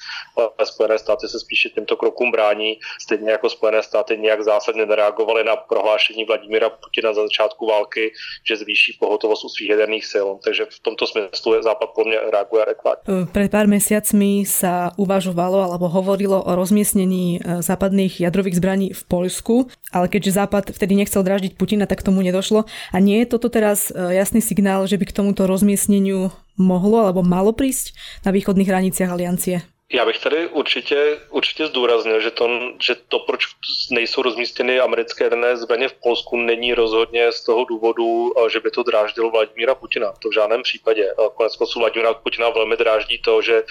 ve 0.59 0.65
Spojené 0.65 0.96
státy 0.99 1.27
se 1.27 1.39
spíše 1.39 1.69
těmto 1.69 1.95
krokům 1.95 2.31
brání, 2.31 2.79
stejně 3.01 3.31
jako 3.31 3.49
Spojené 3.49 3.83
státy 3.83 4.17
nějak 4.17 4.43
zásadně 4.43 4.85
nereagovaly 4.85 5.43
na 5.43 5.55
prohlášení 5.55 6.25
Vladimíra 6.25 6.69
Putina 6.69 7.13
za 7.13 7.21
začátku 7.21 7.65
války, 7.65 8.11
že 8.47 8.57
zvýší 8.57 8.97
pohotovost 8.99 9.45
u 9.45 9.49
svých 9.49 9.69
jaderných 9.69 10.05
sil. 10.13 10.27
Takže 10.43 10.65
v 10.69 10.79
tomto 10.79 11.07
smyslu 11.07 11.61
Západ 11.63 11.89
po 11.95 12.03
mne 12.05 12.31
reaguje 12.31 12.61
adekvátne. 12.63 13.27
Pred 13.31 13.49
pár 13.49 13.67
mesiacmi 13.67 14.45
sa 14.45 14.93
uvažovalo 14.95 15.63
alebo 15.63 15.89
hovorilo 15.89 16.43
o 16.43 16.51
rozmiestnení 16.55 17.39
e, 17.39 17.63
západných 17.63 18.19
jadrových 18.21 18.59
zbraní 18.59 18.87
v 18.93 19.01
Poľsku, 19.07 19.71
ale 19.91 20.07
keďže 20.07 20.37
Západ 20.37 20.75
vtedy 20.75 20.93
nechcel 20.95 21.23
draždiť 21.23 21.57
Putina, 21.57 21.89
tak 21.89 22.03
tomu 22.03 22.21
nedošlo. 22.21 22.69
A 22.93 22.97
nie 22.99 23.23
je 23.23 23.31
toto 23.31 23.47
teraz 23.47 23.89
e, 23.89 24.15
jasný 24.15 24.39
signál, 24.39 24.85
že 24.85 24.99
by 24.99 25.05
k 25.09 25.15
tomuto 25.15 25.49
rozmiestneniu 25.49 26.31
mohlo 26.57 27.05
alebo 27.05 27.21
malo 27.21 27.53
prísť 27.53 27.93
na 28.25 28.33
východných 28.33 28.67
hraniciach 28.67 29.13
aliancie? 29.13 29.76
Já 29.93 30.05
bych 30.05 30.19
tady 30.19 30.47
určitě, 30.47 31.19
určitě 31.29 31.67
zdůraznil, 31.67 32.21
že 32.21 32.31
to, 32.31 32.49
že 32.81 32.95
to, 32.95 33.19
proč 33.19 33.45
nejsou 33.91 34.21
rozmístěny 34.21 34.79
americké 34.79 35.23
jaderné 35.23 35.57
zbraně 35.57 35.87
v 35.87 35.93
Polsku, 35.93 36.37
není 36.37 36.73
rozhodně 36.73 37.31
z 37.31 37.43
toho 37.43 37.65
důvodu, 37.65 38.33
že 38.51 38.59
by 38.59 38.71
to 38.71 38.83
dráždilo 38.83 39.31
Vladimíra 39.31 39.75
Putina. 39.75 40.11
To 40.11 40.29
v 40.29 40.33
žádném 40.33 40.63
případě. 40.63 41.13
Konec 41.35 41.55
konců 41.55 41.79
Vladimíra 41.79 42.13
Putina 42.13 42.49
velmi 42.49 42.77
dráždí 42.77 43.21
to, 43.21 43.41
že, 43.41 43.63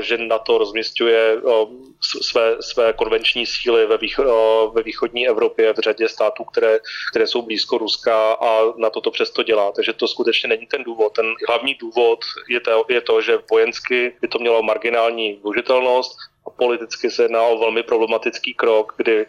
že 0.00 0.18
na 0.18 0.38
to 0.38 0.58
rozmístuje 0.58 1.36
své, 2.22 2.56
své 2.62 2.92
konvenční 2.92 3.46
síly 3.46 3.86
ve, 3.86 3.98
výcho, 3.98 4.72
ve 4.74 4.82
východní 4.82 5.28
Evropě 5.28 5.72
v 5.72 5.78
řadě 5.78 6.08
států, 6.08 6.44
které, 6.44 6.78
které 7.10 7.26
jsou 7.26 7.42
blízko 7.42 7.78
Ruska 7.78 8.32
a 8.32 8.58
na 8.76 8.90
to 8.90 9.00
to 9.00 9.10
přesto 9.10 9.42
dělá. 9.42 9.72
Takže 9.72 9.92
to 9.92 10.08
skutečně 10.08 10.48
není 10.48 10.66
ten 10.66 10.84
důvod. 10.84 11.12
Ten 11.12 11.34
hlavní 11.48 11.74
důvod 11.74 12.18
je 12.48 12.60
to, 12.60 12.84
je 12.88 13.00
to 13.00 13.22
že 13.22 13.38
vojensky 13.50 14.16
by 14.20 14.28
to 14.28 14.38
mělo 14.38 14.62
marginální 14.62 15.19
využitelnost, 15.42 16.16
a 16.18 16.29
politicky 16.56 17.10
se 17.10 17.22
jedná 17.22 17.42
o 17.42 17.58
velmi 17.58 17.82
problematický 17.82 18.54
krok, 18.54 18.92
kdy 18.96 19.26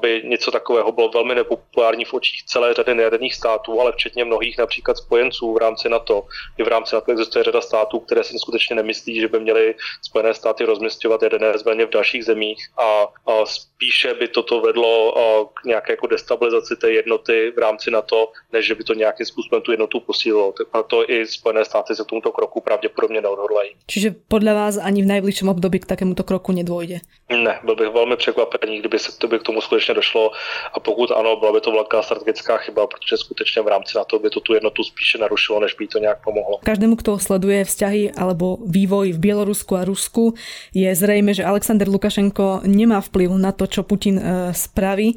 by 0.00 0.22
něco 0.24 0.50
takového 0.50 0.92
bylo 0.92 1.08
velmi 1.08 1.34
nepopulární 1.34 2.04
v 2.04 2.14
očích 2.14 2.44
celé 2.44 2.74
řady 2.74 2.94
nejaderných 2.94 3.34
států, 3.34 3.80
ale 3.80 3.92
včetně 3.92 4.24
mnohých 4.24 4.58
například 4.58 4.96
spojenců 4.96 5.52
v 5.52 5.56
rámci 5.56 5.88
NATO. 5.88 6.26
I 6.58 6.62
v 6.62 6.68
rámci 6.68 6.94
NATO 6.94 7.12
existuje 7.12 7.44
řada 7.44 7.60
států, 7.60 8.00
které 8.00 8.24
si 8.24 8.38
skutečně 8.38 8.76
nemyslí, 8.76 9.20
že 9.20 9.28
by 9.28 9.40
měly 9.40 9.74
Spojené 10.02 10.34
státy 10.34 10.64
rozměstňovat 10.64 11.22
jaderné 11.22 11.58
zbraně 11.58 11.86
v 11.86 11.90
dalších 11.90 12.24
zemích 12.24 12.58
a, 12.78 13.06
spíše 13.44 14.14
by 14.14 14.28
toto 14.28 14.60
vedlo 14.60 15.14
k 15.54 15.64
nějaké 15.64 15.92
jako 15.92 16.06
destabilizaci 16.06 16.76
té 16.76 16.92
jednoty 16.92 17.52
v 17.56 17.58
rámci 17.58 17.90
NATO, 17.90 18.32
než 18.52 18.66
že 18.66 18.74
by 18.74 18.84
to 18.84 18.94
nějakým 18.94 19.26
způsobem 19.26 19.62
tu 19.62 19.70
jednotu 19.70 20.00
posílilo. 20.00 20.54
to 20.86 21.10
i 21.10 21.26
Spojené 21.26 21.64
státy 21.64 21.94
se 21.96 22.04
tomuto 22.04 22.32
kroku 22.32 22.60
pravděpodobně 22.60 23.20
neodhodlají. 23.20 23.70
Čiže 23.86 24.14
podle 24.28 24.54
vás 24.54 24.78
ani 24.82 25.02
v 25.02 25.06
nejbližším 25.06 25.48
období 25.48 25.80
k 25.80 25.86
takémuto 25.86 26.22
kroku 26.22 26.33
nedôjde? 26.38 27.00
Ne, 27.28 27.58
byl 27.64 27.76
bych 27.76 27.88
velmi 27.88 28.16
překvapený, 28.16 28.78
kdyby 28.78 28.98
se 28.98 29.18
to 29.18 29.28
by 29.28 29.38
k 29.38 29.42
tomu 29.42 29.60
skutečně 29.60 29.94
došlo 29.94 30.30
a 30.72 30.80
pokud 30.80 31.10
ano, 31.10 31.36
byla 31.36 31.52
by 31.52 31.60
to 31.60 31.72
velká 31.72 32.02
strategická 32.02 32.58
chyba, 32.58 32.86
protože 32.86 33.16
skutečně 33.16 33.62
v 33.62 33.68
rámci 33.68 33.98
na 33.98 34.04
to 34.04 34.18
by 34.18 34.30
to 34.30 34.40
tu 34.40 34.54
jednotu 34.54 34.84
spíše 34.84 35.18
narušilo, 35.18 35.60
než 35.60 35.74
by 35.74 35.86
to 35.86 35.98
nějak 35.98 36.24
pomohlo. 36.24 36.58
Každému, 36.64 36.96
kto 36.96 37.18
sleduje 37.18 37.64
vzťahy 37.64 38.12
alebo 38.12 38.58
vývoj 38.66 39.12
v 39.12 39.18
Bielorusku 39.18 39.76
a 39.76 39.84
Rusku, 39.84 40.34
je 40.74 40.94
zrejme, 40.94 41.34
že 41.34 41.44
Alexander 41.44 41.88
Lukašenko 41.88 42.60
nemá 42.64 43.00
vplyv 43.00 43.30
na 43.40 43.52
to, 43.52 43.66
čo 43.66 43.82
Putin 43.82 44.18
e, 44.18 44.22
spraví. 44.52 45.16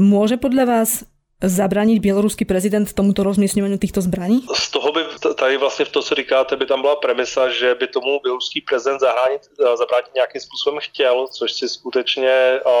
Môže 0.00 0.40
podľa 0.40 0.64
vás 0.64 0.90
zabránit 1.42 1.98
běloruský 1.98 2.44
prezident 2.44 2.92
tomuto 2.92 3.22
rozměstňování 3.22 3.78
těchto 3.78 4.00
zbraní? 4.00 4.40
Z 4.54 4.70
toho 4.70 4.92
by 4.92 5.00
tady 5.34 5.56
vlastně 5.56 5.84
v 5.84 5.88
to, 5.88 6.02
co 6.02 6.14
říkáte, 6.14 6.56
by 6.56 6.66
tam 6.66 6.80
byla 6.80 6.96
premisa, 6.96 7.48
že 7.48 7.74
by 7.74 7.86
tomu 7.86 8.20
běloruský 8.22 8.60
prezident 8.60 8.98
zahránit, 9.00 9.42
zabránit 9.58 10.14
nějakým 10.14 10.40
způsobem 10.40 10.80
chtěl, 10.82 11.26
což 11.32 11.52
si 11.52 11.68
skutečně 11.68 12.60
uh, 12.66 12.72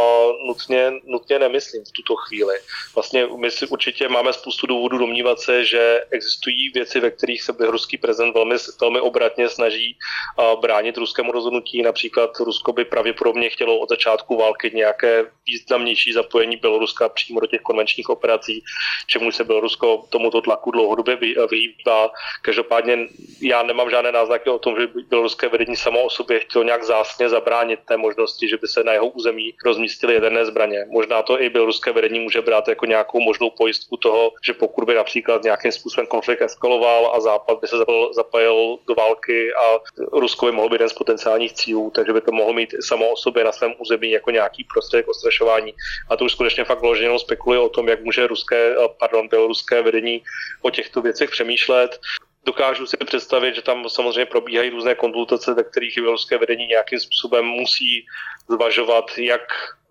nutně, 0.46 0.92
nutně 1.04 1.38
nemyslím 1.38 1.84
v 1.84 1.92
tuto 1.92 2.16
chvíli. 2.16 2.54
Vlastně 2.94 3.26
my 3.36 3.50
si 3.50 3.66
určitě 3.66 4.08
máme 4.08 4.32
spoustu 4.32 4.66
důvodů 4.66 4.98
domnívat 4.98 5.40
se, 5.40 5.64
že 5.64 6.04
existují 6.10 6.70
věci, 6.74 7.00
ve 7.00 7.10
kterých 7.10 7.42
se 7.42 7.52
běloruský 7.52 7.98
prezident 7.98 8.32
velmi, 8.34 8.54
velmi 8.80 9.00
obratně 9.00 9.48
snaží 9.48 9.96
uh, 10.38 10.60
bránit 10.60 10.96
ruskému 10.96 11.32
rozhodnutí. 11.32 11.82
Například 11.82 12.30
Rusko 12.40 12.72
by 12.72 12.84
pravděpodobně 12.84 13.50
chtělo 13.50 13.78
od 13.78 13.88
začátku 13.88 14.36
války 14.36 14.70
nějaké 14.74 15.24
významnější 15.46 16.12
zapojení 16.12 16.56
Běloruska 16.56 17.08
přímo 17.08 17.40
do 17.40 17.46
těch 17.46 17.60
konvenčních 17.60 18.08
operací 18.08 18.51
věcí, 18.52 18.64
čemu 19.06 19.32
se 19.32 19.44
Bělorusko 19.44 20.04
tomuto 20.10 20.40
tlaku 20.40 20.70
dlouhodobě 20.70 21.16
vyhýbá. 21.50 22.10
Každopádně 22.42 23.08
já 23.40 23.62
nemám 23.62 23.90
žádné 23.90 24.12
náznaky 24.12 24.50
o 24.50 24.58
tom, 24.58 24.80
že 24.80 24.88
běloruské 25.08 25.48
vedení 25.48 25.76
samo 25.76 26.02
o 26.02 26.10
sobě 26.10 26.40
chtělo 26.40 26.64
nějak 26.64 26.82
zásně 26.82 27.28
zabránit 27.28 27.80
té 27.84 27.96
možnosti, 27.96 28.48
že 28.48 28.56
by 28.56 28.68
se 28.68 28.84
na 28.84 28.92
jeho 28.92 29.06
území 29.06 29.54
rozmístily 29.64 30.14
jaderné 30.14 30.46
zbraně. 30.46 30.84
Možná 30.90 31.22
to 31.22 31.42
i 31.42 31.48
běloruské 31.48 31.92
vedení 31.92 32.20
může 32.20 32.42
brát 32.42 32.68
jako 32.68 32.86
nějakou 32.86 33.20
možnou 33.20 33.50
pojistku 33.50 33.96
toho, 33.96 34.32
že 34.44 34.52
pokud 34.52 34.84
by 34.84 34.94
například 34.94 35.42
nějakým 35.42 35.72
způsobem 35.72 36.06
konflikt 36.06 36.42
eskaloval 36.42 37.12
a 37.14 37.20
Západ 37.20 37.60
by 37.60 37.68
se 37.68 37.76
zapojil 38.12 38.78
do 38.88 38.94
války 38.94 39.54
a 39.54 39.78
Rusko 40.12 40.46
by 40.46 40.52
mohlo 40.52 40.68
být 40.68 40.74
jeden 40.74 40.88
z 40.88 40.92
potenciálních 40.92 41.52
cílů, 41.52 41.92
takže 41.94 42.12
by 42.12 42.20
to 42.20 42.32
mohlo 42.32 42.52
mít 42.52 42.74
samo 42.80 43.08
o 43.10 43.16
sobě 43.16 43.44
na 43.44 43.52
svém 43.52 43.74
území 43.78 44.10
jako 44.10 44.30
nějaký 44.30 44.64
prostředek 44.64 45.08
ostrašování. 45.08 45.74
A 46.10 46.16
to 46.16 46.24
už 46.24 46.32
skutečně 46.32 46.64
fakt 46.64 46.80
vloženě 46.80 47.18
spekuluje 47.18 47.60
o 47.60 47.68
tom, 47.68 47.88
jak 47.88 48.04
může 48.04 48.26
Rusko 48.26 48.41
ruské, 48.42 48.74
eh, 48.74 48.88
pardon, 48.98 49.28
běloruské 49.28 49.82
vedení 49.82 50.22
o 50.62 50.70
těchto 50.70 51.02
věcech 51.02 51.30
přemýšlet. 51.30 52.00
Dokážu 52.44 52.86
si 52.86 52.96
představit, 52.96 53.54
že 53.54 53.62
tam 53.62 53.88
samozřejmě 53.88 54.26
probíhají 54.26 54.70
různé 54.70 54.94
konzultace, 54.94 55.54
ve 55.54 55.62
kterých 55.62 55.94
běloruské 55.94 56.38
vedení 56.38 56.66
nějakým 56.66 57.00
způsobem 57.00 57.44
musí 57.44 58.06
zvažovat, 58.50 59.10
jak 59.18 59.46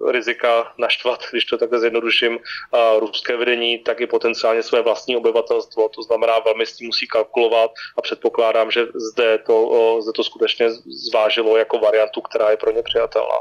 rizika 0.10 0.74
naštvat, 0.78 1.20
když 1.32 1.46
to 1.46 1.58
takhle 1.58 1.80
zjednoduším, 1.80 2.40
ruské 3.00 3.38
vedení, 3.38 3.80
tak 3.80 4.02
i 4.02 4.08
potenciálně 4.08 4.64
své 4.64 4.82
vlastní 4.82 5.18
obyvatelstvo. 5.18 5.90
To 5.90 6.02
znamená, 6.04 6.40
velmi 6.40 6.66
s 6.66 6.76
tím 6.76 6.88
musí 6.88 7.08
kalkulovat 7.08 7.72
a 7.98 8.02
předpokládám, 8.02 8.72
že 8.72 8.86
zde 9.12 9.38
to, 9.38 9.56
zde 10.02 10.12
to 10.16 10.24
skutečně 10.24 10.70
zvážilo 11.10 11.58
jako 11.58 11.80
variantu, 11.80 12.22
která 12.22 12.52
je 12.52 12.58
pro 12.58 12.72
ně 12.72 12.84
přijatelná. 12.84 13.38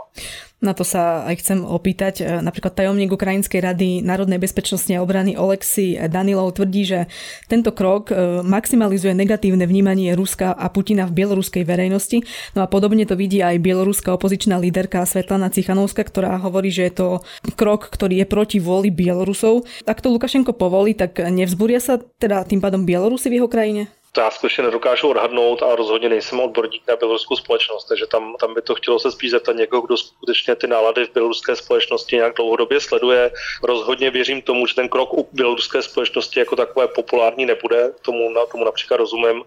Na 0.61 0.77
to 0.77 0.85
sa 0.85 1.25
aj 1.25 1.40
chcem 1.40 1.64
opýtať. 1.64 2.20
E, 2.20 2.25
napríklad 2.44 2.77
tajomník 2.77 3.16
Ukrajinskej 3.16 3.64
rady 3.64 4.05
národnej 4.05 4.37
bezpečnosti 4.37 4.92
a 4.92 5.01
obrany 5.01 5.33
Oleksi 5.33 5.96
Danilov 6.12 6.61
tvrdí, 6.61 6.85
že 6.85 7.09
tento 7.49 7.73
krok 7.73 8.12
e, 8.12 8.44
maximalizuje 8.44 9.16
negatívne 9.16 9.64
vnímanie 9.64 10.12
Ruska 10.12 10.53
a 10.53 10.68
Putina 10.68 11.09
v 11.09 11.16
bieloruskej 11.16 11.64
verejnosti. 11.64 12.29
No 12.53 12.61
a 12.61 12.68
podobne 12.68 13.09
to 13.09 13.16
vidí 13.16 13.40
aj 13.40 13.57
bieloruská 13.57 14.12
opozičná 14.12 14.61
líderka 14.61 15.01
Svetlana 15.09 15.49
Cichanovska, 15.49 16.05
ktorá 16.05 16.37
hovorí, 16.37 16.49
že 16.74 16.90
je 16.90 16.92
to 16.98 17.08
krok, 17.54 17.86
ktorý 17.88 18.22
je 18.22 18.26
proti 18.26 18.58
vôli 18.58 18.90
Bielorusov. 18.90 19.62
Ak 19.86 20.02
to 20.02 20.10
Lukašenko 20.10 20.58
povolí, 20.58 20.98
tak 20.98 21.22
nevzburia 21.22 21.78
sa 21.78 22.02
teda 22.02 22.42
tým 22.44 22.58
pádom 22.58 22.82
Bielorusi 22.82 23.30
v 23.30 23.38
jeho 23.40 23.48
krajine? 23.48 23.86
To 24.12 24.20
já 24.20 24.31
skutečně 24.31 24.64
nedokážu 24.64 25.09
odhadnout 25.09 25.62
a 25.62 25.77
rozhodně 25.77 26.09
nejsem 26.09 26.40
odborník 26.40 26.83
na 26.88 26.96
běloruskou 26.96 27.37
společnost, 27.37 27.85
takže 27.85 28.07
tam, 28.07 28.37
tam 28.40 28.55
by 28.55 28.62
to 28.62 28.75
chtělo 28.75 28.99
se 28.99 29.12
spíš 29.12 29.31
zeptat 29.31 29.57
někoho, 29.57 29.83
kdo 29.83 29.96
skutečně 29.96 30.55
ty 30.55 30.66
nálady 30.66 31.07
v 31.07 31.12
běloruské 31.12 31.57
společnosti 31.57 32.16
nějak 32.16 32.35
dlouhodobě 32.37 32.81
sleduje. 32.81 33.31
Rozhodně 33.62 34.11
věřím 34.11 34.42
tomu, 34.42 34.66
že 34.66 34.75
ten 34.75 34.88
krok 34.88 35.14
u 35.14 35.29
běloruské 35.33 35.83
společnosti 35.83 36.38
jako 36.38 36.57
takové 36.57 36.88
populární 36.88 37.46
nebude, 37.46 37.92
tomu, 38.03 38.31
na, 38.31 38.46
tomu 38.46 38.64
například 38.64 38.96
rozumím. 38.96 39.42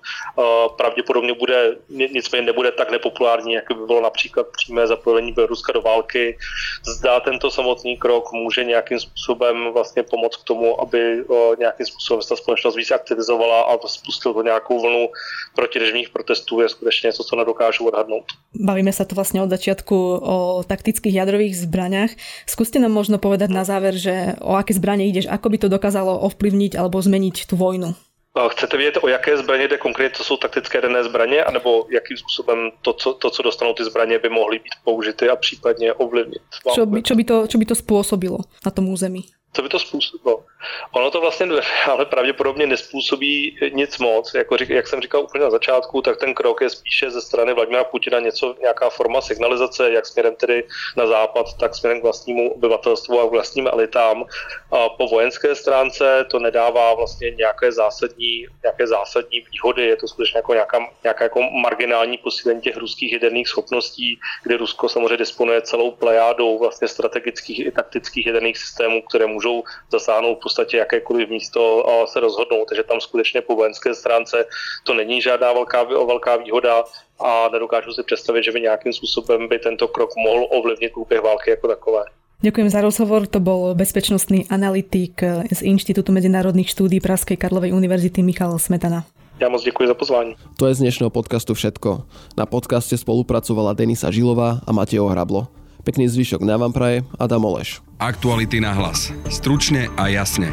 Pravděpodobně 0.77 1.33
bude, 1.33 1.77
nicméně 1.89 2.45
nebude 2.45 2.71
tak 2.71 2.91
nepopulární, 2.91 3.53
jak 3.53 3.67
by 3.67 3.85
bylo 3.85 4.01
například 4.01 4.47
přímé 4.47 4.87
zapojení 4.87 5.31
Běloruska 5.31 5.73
do 5.73 5.81
války. 5.81 6.37
Zdá 6.85 7.19
tento 7.19 7.51
samotný 7.51 7.97
krok 7.97 8.31
může 8.31 8.63
nějakým 8.63 8.99
způsobem 8.99 9.71
vlastně 9.73 10.03
pomoct 10.03 10.37
k 10.37 10.43
tomu, 10.43 10.81
aby 10.81 11.25
nějakým 11.57 11.85
způsobem 11.85 12.21
ta 12.29 12.35
společnost 12.35 12.75
víc 12.75 12.91
aktivizovala 12.91 13.61
a 13.61 13.87
spustil 13.87 14.33
to 14.33 14.43
nějakou 14.53 14.81
vlnu 14.81 15.09
protirežimních 15.55 16.09
protestů 16.09 16.61
je 16.61 16.69
skutečně 16.69 17.07
něco, 17.07 17.23
co 17.23 17.33
nedokážu 17.35 17.89
odhadnout. 17.89 18.29
Bavíme 18.53 18.93
sa 18.93 19.03
tu 19.03 19.17
vlastne 19.17 19.41
od 19.41 19.49
začiatku 19.49 19.97
o 20.21 20.37
taktických 20.61 21.17
jadrových 21.17 21.57
zbraniach. 21.57 22.13
Skúste 22.45 22.77
nám 22.77 22.93
možno 22.93 23.17
povedať 23.17 23.49
na 23.49 23.65
záver, 23.65 23.97
že 23.97 24.37
o 24.39 24.53
aké 24.53 24.77
zbranie 24.77 25.09
ideš, 25.09 25.25
ako 25.25 25.47
by 25.49 25.57
to 25.57 25.67
dokázalo 25.73 26.21
ovplyvniť 26.29 26.77
alebo 26.77 27.01
zmeniť 27.01 27.49
tú 27.49 27.57
vojnu? 27.57 27.97
Chcete 28.33 28.77
vědět, 28.77 28.97
o 29.01 29.07
jaké 29.07 29.37
zbraně 29.37 29.67
jde 29.67 29.77
konkrétně, 29.77 30.17
co 30.17 30.23
jsou 30.23 30.37
taktické 30.37 30.77
jaderné 30.77 31.03
zbraně, 31.03 31.43
anebo 31.43 31.85
jakým 31.89 32.17
způsobem 32.17 32.71
to 32.81 32.93
co, 32.93 33.13
to, 33.13 33.29
co 33.29 33.41
dostanou 33.41 33.73
ty 33.73 33.83
zbraně, 33.83 34.19
by 34.19 34.29
mohly 34.29 34.59
být 34.59 34.73
použity 34.83 35.29
a 35.29 35.35
případně 35.35 35.93
ovlivnit? 35.93 36.41
Čo 36.73 36.85
by, 36.85 37.01
čo 37.01 37.15
by, 37.15 37.23
to, 37.23 37.47
čo 37.47 37.57
by 37.61 37.65
to 37.65 37.75
spôsobilo 37.77 38.37
na 38.65 38.71
tom 38.73 38.89
území? 38.89 39.29
Co 39.53 39.61
by 39.61 39.69
to 39.69 39.79
způsobilo? 39.79 40.45
Ono 40.91 41.11
to 41.11 41.21
vlastně 41.21 41.47
ale 41.91 42.05
pravděpodobně 42.05 42.67
nespůsobí 42.67 43.57
nic 43.73 43.97
moc. 43.97 44.33
Jako, 44.33 44.57
jak 44.67 44.87
jsem 44.87 45.01
říkal 45.01 45.23
úplně 45.23 45.43
na 45.43 45.49
začátku, 45.49 46.01
tak 46.01 46.17
ten 46.17 46.33
krok 46.33 46.61
je 46.61 46.69
spíše 46.69 47.11
ze 47.11 47.21
strany 47.21 47.53
Vladimira 47.53 47.83
Putina 47.83 48.19
něco, 48.19 48.55
nějaká 48.61 48.89
forma 48.89 49.21
signalizace, 49.21 49.91
jak 49.91 50.05
směrem 50.05 50.35
tedy 50.35 50.63
na 50.97 51.07
západ, 51.07 51.45
tak 51.59 51.75
směrem 51.75 51.99
k 51.99 52.03
vlastnímu 52.03 52.53
obyvatelstvu 52.53 53.19
a 53.19 53.27
k 53.27 53.31
vlastním 53.31 53.67
elitám. 53.67 54.25
A 54.71 54.89
po 54.89 55.07
vojenské 55.07 55.55
stránce 55.55 56.25
to 56.31 56.39
nedává 56.39 56.93
vlastně 56.93 57.31
nějaké 57.31 57.71
zásadní, 57.71 58.47
nějaké 58.63 58.87
zásadní 58.87 59.43
výhody. 59.51 59.85
Je 59.85 59.95
to 59.95 60.07
skutečně 60.07 60.37
jako 60.37 60.53
nějaká, 60.53 60.79
nějaká 61.03 61.23
jako 61.23 61.41
marginální 61.41 62.17
posílení 62.17 62.61
těch 62.61 62.77
ruských 62.77 63.13
jaderných 63.13 63.47
schopností, 63.47 64.19
kde 64.43 64.57
Rusko 64.57 64.89
samozřejmě 64.89 65.17
disponuje 65.17 65.61
celou 65.61 65.91
plejádou 65.91 66.59
vlastně 66.59 66.87
strategických 66.87 67.59
i 67.59 67.71
taktických 67.71 68.27
jaderných 68.27 68.57
systémů, 68.57 69.01
které 69.01 69.27
můžou 69.43 69.63
zasáhnout 69.91 70.39
podstatě 70.43 70.77
jakékoliv 70.77 71.29
místo 71.29 71.83
se 72.05 72.19
rozhodnou, 72.19 72.65
takže 72.69 72.83
tam 72.83 73.01
skutečně 73.01 73.41
po 73.41 73.55
vojenské 73.55 73.95
stránce 73.95 74.45
to 74.83 74.93
není 74.93 75.21
žádná 75.21 75.53
velká, 75.53 75.83
velká 75.83 76.35
výhoda 76.37 76.83
a 77.19 77.49
nedokážu 77.51 77.91
si 77.93 78.03
představit, 78.03 78.43
že 78.43 78.51
by 78.51 78.61
nějakým 78.61 78.93
způsobem 78.93 79.47
by 79.47 79.59
tento 79.59 79.87
krok 79.87 80.09
mohl 80.17 80.47
ovlivnit 80.49 80.93
průběh 80.93 81.21
války 81.21 81.49
jako 81.49 81.67
takové. 81.67 82.03
Ďakujem 82.43 82.69
za 82.69 82.81
rozhovor. 82.81 83.23
To 83.27 83.39
bol 83.39 83.71
bezpečnostný 83.71 84.51
analytik 84.51 85.23
z 85.47 85.59
Inštitútu 85.63 86.11
medzinárodných 86.11 86.75
štúdí 86.75 86.99
Praskej 86.99 87.39
Karlovej 87.39 87.71
univerzity 87.71 88.19
Michal 88.19 88.59
Smetana. 88.59 89.07
Ja 89.39 89.47
moc 89.47 89.63
ďakujem 89.63 89.87
za 89.87 89.95
pozvání. 89.95 90.31
To 90.59 90.67
je 90.67 90.75
z 90.75 90.83
dnešného 90.83 91.07
podcastu 91.07 91.55
všetko. 91.55 92.03
Na 92.35 92.43
podcaste 92.43 92.99
spolupracovala 92.99 93.71
Denisa 93.71 94.11
Žilová 94.11 94.59
a 94.59 94.71
Matej 94.75 94.99
Hrablo. 94.99 95.47
Pekný 95.83 96.07
zvyšok 96.07 96.47
na 96.47 96.55
vám 96.55 96.71
praje 96.71 97.03
Adam 97.19 97.43
Oleš. 97.43 97.83
Aktuality 97.99 98.63
na 98.63 98.71
hlas. 98.71 99.11
Stručne 99.27 99.91
a 99.99 100.07
jasne. 100.07 100.47